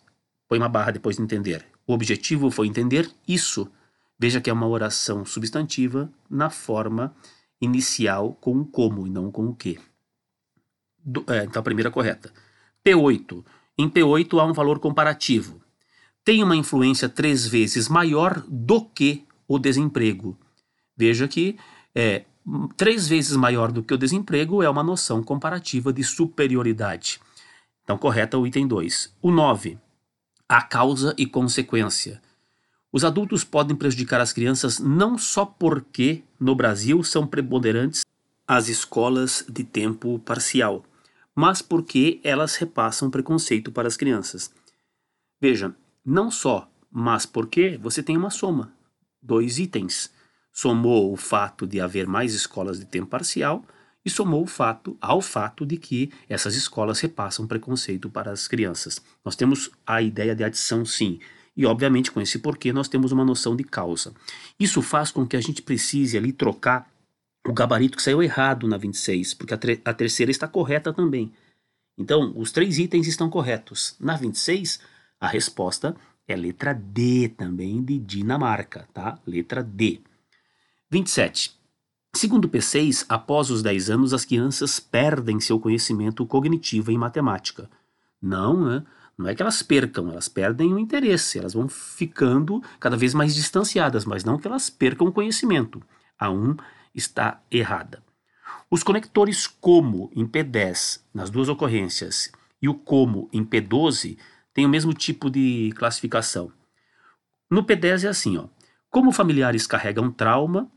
põe 0.48 0.60
uma 0.60 0.70
barra 0.70 0.92
depois 0.92 1.18
de 1.18 1.24
entender. 1.24 1.66
O 1.88 1.94
objetivo 1.94 2.52
foi 2.52 2.68
entender 2.68 3.10
isso 3.28 3.72
Veja 4.22 4.40
que 4.40 4.52
é 4.52 4.54
uma 4.54 4.68
oração 4.68 5.26
substantiva 5.26 6.08
na 6.30 6.52
forma 6.52 7.12
inicial 7.60 8.38
com 8.40 8.60
o 8.60 8.66
como 8.68 9.08
e 9.08 9.10
não 9.10 9.32
com 9.32 9.48
o 9.48 9.56
que. 9.56 9.80
Do, 11.04 11.26
é, 11.28 11.44
então 11.44 11.60
a 11.60 11.64
primeira 11.64 11.90
correta. 11.90 12.32
P8. 12.86 13.44
Em 13.80 13.90
P8 13.90 14.40
há 14.40 14.46
um 14.46 14.54
valor 14.54 14.78
comparativo. 14.78 15.60
Tem 16.24 16.44
uma 16.44 16.56
influência 16.56 17.10
três 17.10 17.48
vezes 17.48 17.90
maior 17.90 18.44
do 18.48 18.86
que 18.86 19.26
o 19.48 19.58
desemprego. 19.58 20.38
Veja 20.96 21.28
que 21.28 21.58
é, 21.96 22.26
três 22.78 23.08
vezes 23.08 23.36
maior 23.36 23.72
do 23.72 23.82
que 23.82 23.96
o 23.96 23.98
desemprego 23.98 24.62
é 24.62 24.70
uma 24.70 24.84
noção 24.84 25.24
comparativa 25.24 25.92
de 25.92 26.04
superioridade. 26.04 27.20
Então, 27.92 28.00
correta 28.00 28.38
o 28.38 28.48
item 28.48 28.66
2. 28.66 29.18
O 29.22 29.30
9. 29.30 29.78
A 30.48 30.62
causa 30.62 31.14
e 31.18 31.26
consequência. 31.26 32.22
Os 32.90 33.04
adultos 33.04 33.44
podem 33.44 33.76
prejudicar 33.76 34.22
as 34.22 34.32
crianças 34.32 34.80
não 34.80 35.18
só 35.18 35.46
porque, 35.46 36.24
no 36.40 36.56
Brasil, 36.56 37.04
são 37.04 37.28
preponderantes 37.28 38.06
as 38.48 38.70
escolas 38.70 39.44
de 39.50 39.66
tempo 39.66 40.18
parcial, 40.20 40.86
mas 41.36 41.62
porque 41.62 42.22
elas 42.24 42.56
repassam 42.56 43.12
preconceito 43.12 43.74
para 43.74 43.90
as 43.90 43.98
crianças. 43.98 44.50
Veja, 45.42 45.76
não 46.06 46.32
só, 46.32 46.72
mas 46.90 47.26
porque 47.26 47.78
você 47.78 48.02
tem 48.02 48.16
uma 48.16 48.30
soma, 48.30 48.72
dois 49.22 49.60
itens. 49.60 50.10
Somou 50.50 51.12
o 51.12 51.18
fato 51.18 51.68
de 51.68 51.82
haver 51.82 52.08
mais 52.08 52.34
escolas 52.34 52.80
de 52.80 52.86
tempo 52.86 53.08
parcial 53.08 53.66
e 54.06 54.10
somou 54.10 54.44
o 54.44 54.48
fato 54.48 54.98
ao 55.00 55.22
fato 55.22 55.66
de 55.66 55.78
que 55.78 56.12
essas 56.28 56.56
escolas 56.56 57.00
repassam 57.00 57.48
preconceito 57.48 58.10
para 58.10 58.32
as 58.32 58.48
crianças. 58.48 59.02
Nós 59.24 59.36
temos 59.36 59.70
a 59.86 60.02
ideia 60.02 60.36
de 60.36 60.44
adição, 60.44 60.86
sim 60.86 61.20
e, 61.56 61.66
obviamente, 61.66 62.12
com 62.12 62.22
esse 62.22 62.40
porquê, 62.40 62.72
nós 62.72 62.88
temos 62.88 63.12
uma 63.12 63.26
noção 63.26 63.56
de 63.56 63.64
causa. 63.64 64.14
Isso 64.60 64.82
faz 64.82 65.12
com 65.12 65.28
que 65.28 65.36
a 65.36 65.42
gente 65.42 65.62
precise 65.62 66.18
ali 66.18 66.32
trocar 66.32 66.90
o 67.46 67.54
gabarito 67.54 67.98
que 67.98 68.04
saiu 68.04 68.24
errado 68.24 68.68
na 68.68 68.78
26, 68.78 69.34
porque 69.34 69.54
a, 69.54 69.60
a 69.86 69.94
terceira 69.94 70.32
está 70.32 70.48
correta 70.48 70.94
também. 70.94 71.32
Então, 71.98 72.34
os 72.36 72.52
três 72.52 72.80
itens 72.80 73.08
estão 73.08 73.30
corretos. 73.30 73.96
Na 74.00 74.16
26, 74.16 74.80
a 75.20 75.28
resposta 75.28 75.96
é 76.28 76.36
letra 76.36 76.74
D 76.74 77.30
também 77.30 77.84
de 77.84 78.00
Dinamarca, 78.00 78.88
tá? 78.94 79.20
Letra 79.28 79.62
D. 79.62 80.00
27. 80.90 81.61
Segundo 82.14 82.50
P6, 82.50 83.06
após 83.08 83.50
os 83.50 83.64
10 83.64 83.90
anos, 83.90 84.14
as 84.14 84.26
crianças 84.26 84.80
perdem 84.80 85.40
seu 85.40 85.60
conhecimento 85.60 86.26
cognitivo 86.26 86.92
em 86.92 86.98
matemática. 86.98 87.70
Não, 88.22 88.66
né? 88.66 88.84
Não 89.18 89.28
é 89.30 89.36
que 89.36 89.42
elas 89.42 89.62
percam, 89.62 90.10
elas 90.10 90.28
perdem 90.28 90.74
o 90.74 90.80
interesse, 90.80 91.40
elas 91.40 91.54
vão 91.54 91.68
ficando 91.68 92.62
cada 92.80 92.98
vez 92.98 93.14
mais 93.14 93.36
distanciadas, 93.36 94.04
mas 94.04 94.24
não 94.24 94.38
que 94.38 94.48
elas 94.48 94.70
percam 94.70 95.08
o 95.08 95.12
conhecimento. 95.12 95.82
A 96.18 96.30
1 96.30 96.58
está 96.94 97.42
errada. 97.50 98.04
Os 98.70 98.84
conectores 98.84 99.48
como 99.48 100.12
em 100.16 100.26
P10, 100.26 101.02
nas 101.14 101.30
duas 101.30 101.50
ocorrências, 101.50 102.32
e 102.62 102.68
o 102.68 102.74
como 102.74 103.30
em 103.32 103.44
P12 103.46 104.18
têm 104.54 104.66
o 104.66 104.70
mesmo 104.70 104.94
tipo 104.94 105.30
de 105.30 105.72
classificação. 105.76 106.52
No 107.50 107.64
P10 107.64 108.06
é 108.06 108.08
assim, 108.08 108.38
ó. 108.38 108.46
Como 108.90 109.12
familiares 109.12 109.66
carregam 109.68 110.12
trauma, 110.12 110.70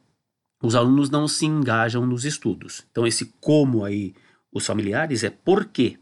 os 0.63 0.75
alunos 0.75 1.11
não 1.11 1.29
se 1.29 1.47
engajam 1.47 2.07
nos 2.07 2.25
estudos. 2.25 2.85
Então 2.91 3.07
esse 3.07 3.35
como 3.41 3.85
aí, 3.85 4.15
os 4.53 4.67
familiares 4.67 5.25
é 5.25 5.31
por 5.31 5.67
quê. 5.67 5.99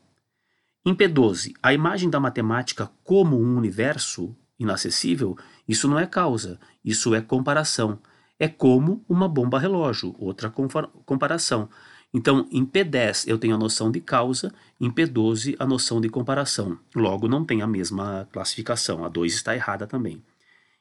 Em 0.85 0.95
P12, 0.95 1.55
a 1.63 1.73
imagem 1.73 2.11
da 2.11 2.19
matemática 2.19 2.91
como 3.05 3.41
um 3.41 3.57
universo 3.57 4.37
inacessível, 4.59 5.37
isso 5.67 5.89
não 5.89 5.99
é 5.99 6.07
causa, 6.07 6.59
isso 6.85 7.15
é 7.15 7.21
comparação. 7.21 7.99
É 8.39 8.49
como 8.49 9.05
uma 9.09 9.29
bomba 9.29 9.59
relógio, 9.59 10.15
outra 10.19 10.51
comparação. 10.51 11.69
Então, 12.13 12.47
em 12.51 12.67
P10 12.67 13.27
eu 13.27 13.39
tenho 13.39 13.55
a 13.55 13.59
noção 13.59 13.91
de 13.91 14.01
causa, 14.01 14.53
em 14.81 14.91
P12 14.91 15.57
a 15.59 15.67
noção 15.67 16.01
de 16.01 16.09
comparação. 16.09 16.79
Logo, 16.95 17.29
não 17.29 17.45
tem 17.45 17.63
a 17.63 17.67
mesma 17.67 18.29
classificação, 18.33 19.05
a 19.05 19.09
2 19.09 19.33
está 19.33 19.55
errada 19.55 19.87
também. 19.87 20.23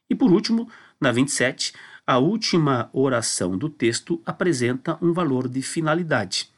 E 0.09 0.15
por 0.15 0.31
último, 0.31 0.67
na 0.99 1.11
27, 1.11 1.73
a 2.05 2.17
última 2.17 2.89
oração 2.93 3.57
do 3.57 3.69
texto 3.69 4.21
apresenta 4.25 4.97
um 5.01 5.13
valor 5.13 5.47
de 5.47 5.61
finalidade. 5.61 6.49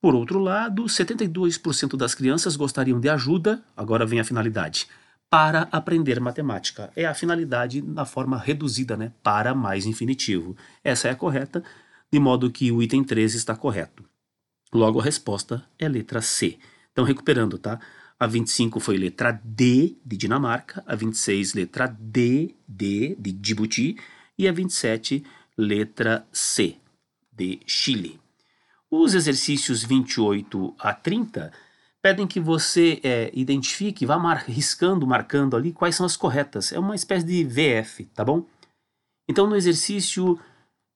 Por 0.00 0.14
outro 0.14 0.38
lado, 0.38 0.84
72% 0.84 1.96
das 1.96 2.14
crianças 2.14 2.56
gostariam 2.56 3.00
de 3.00 3.08
ajuda, 3.08 3.64
agora 3.76 4.04
vem 4.04 4.20
a 4.20 4.24
finalidade, 4.24 4.86
para 5.30 5.62
aprender 5.72 6.20
matemática. 6.20 6.92
É 6.94 7.06
a 7.06 7.14
finalidade 7.14 7.80
na 7.80 8.04
forma 8.04 8.36
reduzida, 8.36 8.96
né? 8.96 9.12
Para 9.22 9.54
mais 9.54 9.86
infinitivo. 9.86 10.56
Essa 10.82 11.08
é 11.08 11.10
a 11.12 11.16
correta, 11.16 11.64
de 12.12 12.20
modo 12.20 12.50
que 12.50 12.70
o 12.70 12.82
item 12.82 13.02
13 13.02 13.38
está 13.38 13.56
correto. 13.56 14.04
Logo, 14.72 15.00
a 15.00 15.04
resposta 15.04 15.64
é 15.78 15.88
letra 15.88 16.20
C. 16.20 16.58
Então, 16.92 17.04
recuperando, 17.04 17.58
tá? 17.58 17.80
A 18.20 18.26
25 18.26 18.78
foi 18.78 18.96
letra 18.96 19.40
D 19.42 19.96
de 20.04 20.16
Dinamarca, 20.16 20.84
a 20.86 20.94
26 20.94 21.54
letra 21.54 21.86
D, 21.86 22.54
D 22.68 23.16
de 23.18 23.32
Djibouti 23.32 23.96
e 24.38 24.48
a 24.48 24.52
27 24.52 25.24
letra 25.56 26.26
C 26.32 26.76
de 27.32 27.60
Chile. 27.66 28.20
Os 28.90 29.14
exercícios 29.14 29.82
28 29.82 30.74
a 30.78 30.92
30 30.92 31.52
pedem 32.00 32.26
que 32.26 32.38
você 32.38 33.00
é, 33.02 33.30
identifique, 33.32 34.04
vá 34.06 34.18
mar 34.18 34.44
riscando, 34.46 35.06
marcando 35.06 35.56
ali 35.56 35.72
quais 35.72 35.96
são 35.96 36.04
as 36.04 36.16
corretas. 36.16 36.72
É 36.72 36.78
uma 36.78 36.94
espécie 36.94 37.24
de 37.24 37.42
VF, 37.44 38.04
tá 38.14 38.24
bom? 38.24 38.46
Então, 39.28 39.46
no 39.46 39.56
exercício 39.56 40.38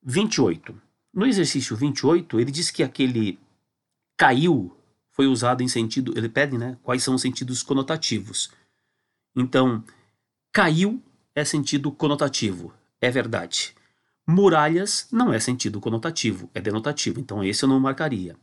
28, 0.03 0.80
no 1.14 1.26
exercício 1.26 1.74
28, 1.74 2.39
ele 2.39 2.51
diz 2.51 2.70
que 2.70 2.82
aquele 2.82 3.39
caiu 4.16 4.76
foi 5.12 5.26
usado 5.26 5.62
em 5.62 5.68
sentido. 5.68 6.12
Ele 6.16 6.28
pede, 6.28 6.59
né? 6.59 6.76
Quais 6.82 7.03
são 7.03 7.14
os 7.14 7.22
sentidos 7.22 7.62
conotativos. 7.62 8.51
Então, 9.34 9.82
caiu 10.53 11.03
é 11.34 11.45
sentido 11.45 11.91
conotativo, 11.91 12.72
é 13.01 13.11
verdade. 13.11 13.74
Muralhas 14.26 15.09
não 15.11 15.32
é 15.32 15.40
sentido 15.40 15.80
conotativo, 15.80 16.51
é 16.55 16.61
denotativo, 16.61 17.18
então 17.18 17.42
esse 17.42 17.64
eu 17.64 17.68
não 17.68 17.80
marcaria. 17.80 18.36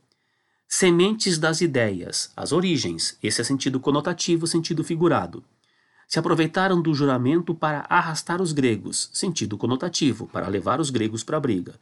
Sementes 0.68 1.38
das 1.38 1.62
ideias, 1.62 2.32
as 2.36 2.51
origens, 2.51 3.18
esse 3.22 3.39
é 3.39 3.43
sentido 3.43 3.80
conotativo, 3.80 4.47
sentido 4.47 4.84
figurado. 4.84 5.43
Se 6.08 6.20
aproveitaram 6.20 6.82
do 6.82 6.93
juramento 6.93 7.53
para 7.53 7.86
arrastar 7.88 8.41
os 8.41 8.51
gregos, 8.51 9.10
sentido 9.14 9.58
conotativo, 9.58 10.28
para 10.28 10.47
levar 10.47 10.80
os 10.80 10.89
gregos 10.89 11.24
para 11.24 11.38
a 11.38 11.39
briga. 11.39 11.76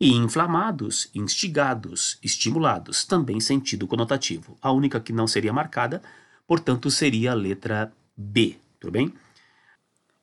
E 0.00 0.12
inflamados, 0.12 1.10
instigados, 1.12 2.18
estimulados, 2.22 3.04
também 3.04 3.40
sentido 3.40 3.86
conotativo. 3.86 4.56
A 4.62 4.70
única 4.70 5.00
que 5.00 5.12
não 5.12 5.26
seria 5.26 5.52
marcada, 5.52 6.00
portanto, 6.46 6.90
seria 6.90 7.32
a 7.32 7.34
letra 7.34 7.92
B, 8.16 8.56
tudo 8.78 8.92
bem? 8.92 9.12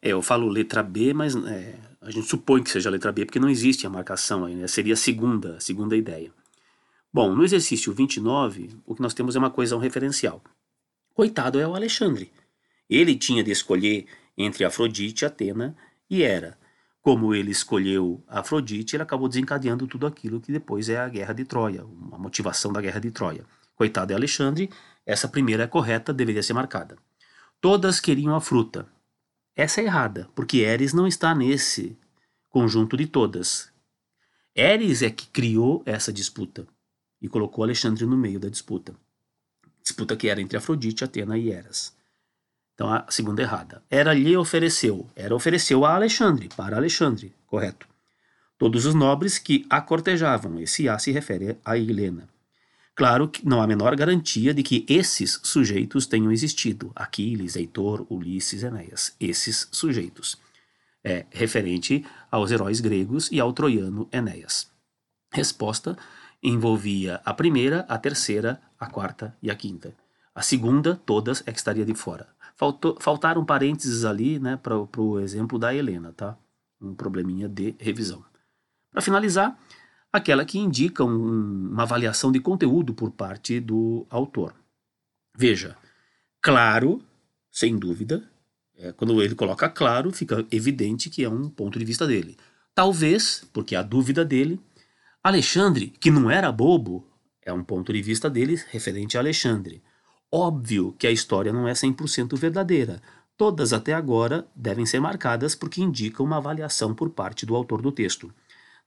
É, 0.02 0.10
eu 0.10 0.22
falo 0.22 0.48
letra 0.48 0.82
B, 0.82 1.14
mas 1.14 1.36
é, 1.36 1.76
a 2.06 2.12
gente 2.12 2.28
supõe 2.28 2.64
que 2.64 2.70
seja 2.70 2.90
a 2.90 2.92
letra 2.92 3.12
B 3.12 3.26
porque 3.26 3.40
não 3.40 3.50
existe 3.50 3.86
a 3.86 3.90
marcação 3.90 4.46
aí, 4.46 4.56
né? 4.56 4.68
Seria 4.68 4.94
a 4.94 4.98
segunda, 4.98 5.58
a 5.58 5.60
segunda 5.60 5.98
ideia. 5.98 6.32
Bom, 7.14 7.36
no 7.36 7.44
exercício 7.44 7.94
29, 7.94 8.78
o 8.86 8.96
que 8.96 9.02
nós 9.02 9.14
temos 9.14 9.36
é 9.36 9.40
uma 9.40 9.54
um 9.54 9.78
referencial. 9.78 10.44
Coitado 11.14 11.60
é 11.60 11.68
o 11.68 11.76
Alexandre. 11.76 12.32
Ele 12.90 13.16
tinha 13.16 13.44
de 13.44 13.52
escolher 13.52 14.06
entre 14.38 14.64
Afrodite, 14.64 15.26
Atena 15.26 15.76
e 16.10 16.22
Hera 16.22 16.58
como 17.06 17.36
ele 17.36 17.52
escolheu 17.52 18.24
Afrodite, 18.28 18.96
ele 18.96 19.04
acabou 19.04 19.30
desencadeando 19.30 19.86
tudo 19.86 20.08
aquilo 20.08 20.42
que 20.42 20.52
depois 20.52 20.90
é 20.90 20.98
a 20.98 21.08
Guerra 21.08 21.36
de 21.36 21.46
Troia, 21.46 21.86
a 22.12 22.18
motivação 22.18 22.74
da 22.74 22.82
Guerra 22.82 23.00
de 23.00 23.12
Troia. 23.12 23.46
Coitado 23.76 24.12
é 24.12 24.16
Alexandre, 24.16 24.72
essa 25.06 25.28
primeira 25.28 25.66
é 25.66 25.68
correta, 25.68 26.12
deveria 26.12 26.42
ser 26.42 26.54
marcada. 26.54 26.98
Todas 27.62 28.00
queriam 28.00 28.34
a 28.34 28.42
fruta. 28.42 28.88
Essa 29.56 29.80
é 29.80 29.86
errada, 29.86 30.30
porque 30.36 30.58
Eris 30.58 30.94
não 30.94 31.08
está 31.08 31.34
nesse 31.34 31.98
conjunto 32.50 32.98
de 32.98 33.08
todas. 33.08 33.72
Eris 34.54 35.02
é 35.02 35.10
que 35.10 35.28
criou 35.28 35.82
essa 35.86 36.12
disputa 36.12 36.68
e 37.22 37.30
colocou 37.30 37.64
Alexandre 37.64 38.06
no 38.06 38.18
meio 38.18 38.40
da 38.40 38.50
disputa. 38.50 38.94
Disputa 39.82 40.16
que 40.18 40.28
era 40.28 40.42
entre 40.42 40.58
Afrodite, 40.58 41.04
Atena 41.04 41.38
e 41.38 41.52
Eras. 41.52 41.96
Então 42.74 42.94
a 42.94 43.06
segunda 43.10 43.42
errada. 43.42 43.82
Era 43.90 44.14
lhe 44.14 44.36
ofereceu. 44.36 45.10
Era 45.16 45.34
ofereceu 45.34 45.86
a 45.86 45.96
Alexandre, 45.96 46.50
para 46.56 46.76
Alexandre, 46.76 47.34
correto. 47.48 47.88
Todos 48.58 48.86
os 48.86 48.94
nobres 48.94 49.38
que 49.38 49.66
a 49.70 49.80
cortejavam. 49.80 50.60
Esse 50.60 50.90
A 50.90 51.00
se 51.00 51.12
refere 51.12 51.58
a 51.64 51.78
Helena. 51.78 52.28
Claro 52.96 53.28
que 53.28 53.46
não 53.46 53.60
há 53.60 53.66
a 53.66 53.68
menor 53.68 53.94
garantia 53.96 54.54
de 54.54 54.64
que 54.64 54.86
esses 54.88 55.42
sujeitos 55.44 56.08
tenham 56.08 56.32
existido. 56.32 56.94
Aquiles, 56.96 57.58
Heitor, 57.58 58.08
Ulisses, 58.10 58.64
Enéas. 58.64 59.14
Esses 59.20 59.68
sujeitos. 59.70 60.38
É 61.04 61.26
referente 61.30 62.06
aos 62.32 62.52
heróis 62.52 62.80
gregos 62.80 63.30
e 63.32 63.40
ao 63.40 63.52
troiano 63.52 64.08
Enéas. 64.14 64.72
Resposta 65.32 65.98
envolvia 66.42 67.22
a 67.26 67.34
primeira, 67.34 67.82
a 67.90 67.98
terceira, 67.98 68.62
a 68.80 68.88
quarta 68.88 69.36
e 69.44 69.52
a 69.52 69.56
quinta. 69.56 69.94
A 70.34 70.42
segunda, 70.42 70.96
todas, 71.06 71.44
é 71.46 71.52
que 71.52 71.58
estaria 71.58 71.86
de 71.86 71.94
fora. 71.94 72.28
Faltou, 72.56 72.98
faltaram 73.02 73.44
parênteses 73.44 74.06
ali, 74.06 74.40
né, 74.40 74.56
para 74.56 74.78
o 74.78 75.20
exemplo 75.20 75.60
da 75.60 75.76
Helena, 75.76 76.14
tá? 76.14 76.38
Um 76.82 76.96
probleminha 76.96 77.50
de 77.50 77.76
revisão. 77.78 78.24
Para 78.92 79.02
finalizar, 79.02 79.60
aquela 80.18 80.46
que 80.46 80.58
indica 80.58 81.04
um, 81.04 81.70
uma 81.72 81.84
avaliação 81.84 82.32
de 82.32 82.40
conteúdo 82.40 82.94
por 82.94 83.12
parte 83.12 83.60
do 83.60 84.06
autor. 84.10 84.54
Veja, 85.38 85.76
claro, 86.42 87.02
sem 87.52 87.78
dúvida, 87.78 88.24
é, 88.78 88.92
quando 88.92 89.22
ele 89.22 89.36
coloca 89.36 89.70
claro, 89.70 90.12
fica 90.12 90.46
evidente 90.52 91.10
que 91.10 91.24
é 91.24 91.30
um 91.30 91.50
ponto 91.50 91.80
de 91.80 91.86
vista 91.86 92.06
dele. 92.06 92.38
Talvez, 92.74 93.46
porque 93.54 93.76
a 93.76 93.82
dúvida 93.82 94.26
dele, 94.26 94.60
Alexandre, 95.24 95.88
que 95.88 96.12
não 96.12 96.30
era 96.30 96.52
bobo, 96.52 97.08
é 97.42 97.54
um 97.54 97.64
ponto 97.64 97.94
de 97.94 98.02
vista 98.02 98.30
dele 98.30 98.62
referente 98.70 99.18
a 99.18 99.22
Alexandre. 99.22 99.82
Óbvio 100.32 100.94
que 100.98 101.08
a 101.08 101.12
história 101.12 101.54
não 101.54 101.68
é 101.68 101.74
100% 101.74 102.38
verdadeira. 102.38 103.02
Todas 103.38 103.72
até 103.72 103.94
agora 103.94 104.46
devem 104.56 104.86
ser 104.86 105.00
marcadas 105.00 105.56
porque 105.56 105.82
indicam 105.82 106.26
uma 106.26 106.38
avaliação 106.38 106.94
por 106.94 107.10
parte 107.10 107.46
do 107.46 107.56
autor 107.56 107.82
do 107.82 107.92
texto. 107.92 108.34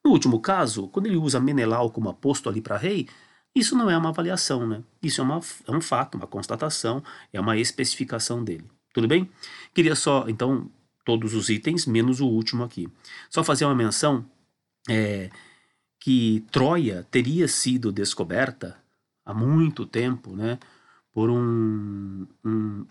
No 0.05 0.13
último 0.13 0.41
caso, 0.41 0.89
quando 0.89 1.07
ele 1.07 1.17
usa 1.17 1.41
Menelau 1.41 1.91
como 1.91 2.09
aposto 2.09 2.49
ali 2.49 2.61
para 2.61 2.77
rei, 2.77 3.09
isso 3.55 3.77
não 3.77 3.91
é 3.91 3.97
uma 3.97 4.11
avaliação, 4.11 4.67
né? 4.67 4.83
Isso 5.03 5.21
é, 5.21 5.25
uma, 5.25 5.41
é 5.67 5.73
um 5.73 5.81
fato, 5.81 6.17
uma 6.17 6.27
constatação, 6.27 7.03
é 7.33 7.41
uma 7.41 7.57
especificação 7.57 8.43
dele. 8.43 8.65
Tudo 8.93 9.09
bem? 9.09 9.29
Queria 9.75 9.95
só, 9.95 10.29
então, 10.29 10.71
todos 11.05 11.35
os 11.35 11.49
itens, 11.49 11.87
menos 11.87 12.21
o 12.21 12.27
último 12.27 12.65
aqui. 12.65 12.89
Só 13.29 13.43
fazer 13.43 13.65
uma 13.65 13.75
menção 13.75 14.25
é, 14.89 15.31
que 16.01 16.45
Troia 16.51 17.07
teria 17.11 17.49
sido 17.49 17.93
descoberta 17.93 18.77
há 19.25 19.35
muito 19.35 19.85
tempo, 19.85 20.35
né? 20.35 20.59
por 21.19 21.31
um, 21.31 22.29
um, 22.45 22.87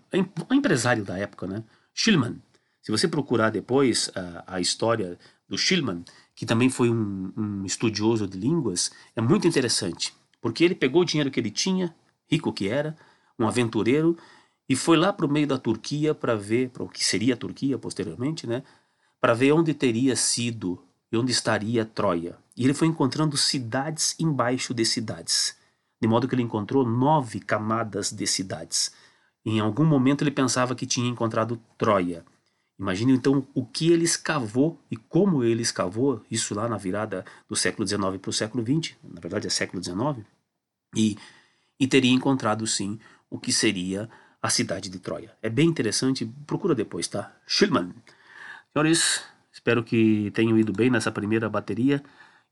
um 0.50 0.54
empresário 0.54 1.02
da 1.02 1.16
época, 1.16 1.46
né? 1.46 1.64
Schillmann. 1.94 2.36
Se 2.82 2.90
você 2.90 3.08
procurar 3.08 3.48
depois 3.48 4.10
a, 4.14 4.56
a 4.56 4.60
história 4.60 5.18
do 5.48 5.56
Schillmann, 5.56 6.04
que 6.38 6.46
também 6.46 6.70
foi 6.70 6.88
um, 6.88 7.32
um 7.36 7.64
estudioso 7.64 8.24
de 8.24 8.38
línguas, 8.38 8.92
é 9.16 9.20
muito 9.20 9.48
interessante, 9.48 10.14
porque 10.40 10.62
ele 10.62 10.76
pegou 10.76 11.02
o 11.02 11.04
dinheiro 11.04 11.32
que 11.32 11.40
ele 11.40 11.50
tinha, 11.50 11.92
rico 12.30 12.52
que 12.52 12.68
era, 12.68 12.96
um 13.36 13.48
aventureiro, 13.48 14.16
e 14.68 14.76
foi 14.76 14.96
lá 14.96 15.12
para 15.12 15.26
o 15.26 15.28
meio 15.28 15.48
da 15.48 15.58
Turquia 15.58 16.14
para 16.14 16.36
ver, 16.36 16.70
para 16.70 16.84
o 16.84 16.88
que 16.88 17.04
seria 17.04 17.34
a 17.34 17.36
Turquia 17.36 17.76
posteriormente, 17.76 18.46
né? 18.46 18.62
Para 19.20 19.34
ver 19.34 19.50
onde 19.50 19.74
teria 19.74 20.14
sido 20.14 20.80
e 21.10 21.16
onde 21.16 21.32
estaria 21.32 21.84
Troia. 21.84 22.38
E 22.56 22.62
ele 22.62 22.74
foi 22.74 22.86
encontrando 22.86 23.36
cidades 23.36 24.14
embaixo 24.16 24.72
de 24.72 24.84
cidades, 24.84 25.56
de 26.00 26.06
modo 26.06 26.28
que 26.28 26.36
ele 26.36 26.42
encontrou 26.42 26.86
nove 26.86 27.40
camadas 27.40 28.12
de 28.12 28.28
cidades. 28.28 28.92
Em 29.44 29.58
algum 29.58 29.84
momento 29.84 30.22
ele 30.22 30.30
pensava 30.30 30.76
que 30.76 30.86
tinha 30.86 31.10
encontrado 31.10 31.60
Troia. 31.76 32.24
Imagine 32.78 33.12
então 33.12 33.46
o 33.54 33.66
que 33.66 33.90
ele 33.90 34.04
escavou 34.04 34.80
e 34.88 34.96
como 34.96 35.42
ele 35.42 35.62
escavou, 35.62 36.24
isso 36.30 36.54
lá 36.54 36.68
na 36.68 36.76
virada 36.76 37.24
do 37.48 37.56
século 37.56 37.86
XIX 37.86 38.18
para 38.20 38.30
o 38.30 38.32
século 38.32 38.64
XX, 38.64 38.96
na 39.02 39.20
verdade 39.20 39.48
é 39.48 39.50
século 39.50 39.82
XIX, 39.82 40.24
e, 40.94 41.18
e 41.78 41.88
teria 41.88 42.12
encontrado 42.12 42.64
sim 42.66 43.00
o 43.28 43.38
que 43.38 43.52
seria 43.52 44.08
a 44.40 44.48
cidade 44.48 44.88
de 44.88 45.00
Troia. 45.00 45.36
É 45.42 45.50
bem 45.50 45.68
interessante, 45.68 46.24
procura 46.46 46.74
depois, 46.74 47.08
tá? 47.08 47.34
Schillmann. 47.46 47.92
Senhores, 48.72 49.24
espero 49.52 49.82
que 49.82 50.30
tenham 50.30 50.56
ido 50.56 50.72
bem 50.72 50.88
nessa 50.88 51.10
primeira 51.10 51.48
bateria 51.48 52.02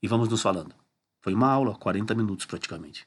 e 0.03 0.09
vamos 0.09 0.29
nos 0.29 0.43
falando. 0.43 0.75
Foi 1.21 1.35
uma 1.35 1.49
aula, 1.49 1.77
40 1.77 2.15
minutos 2.17 2.47
praticamente. 2.47 3.07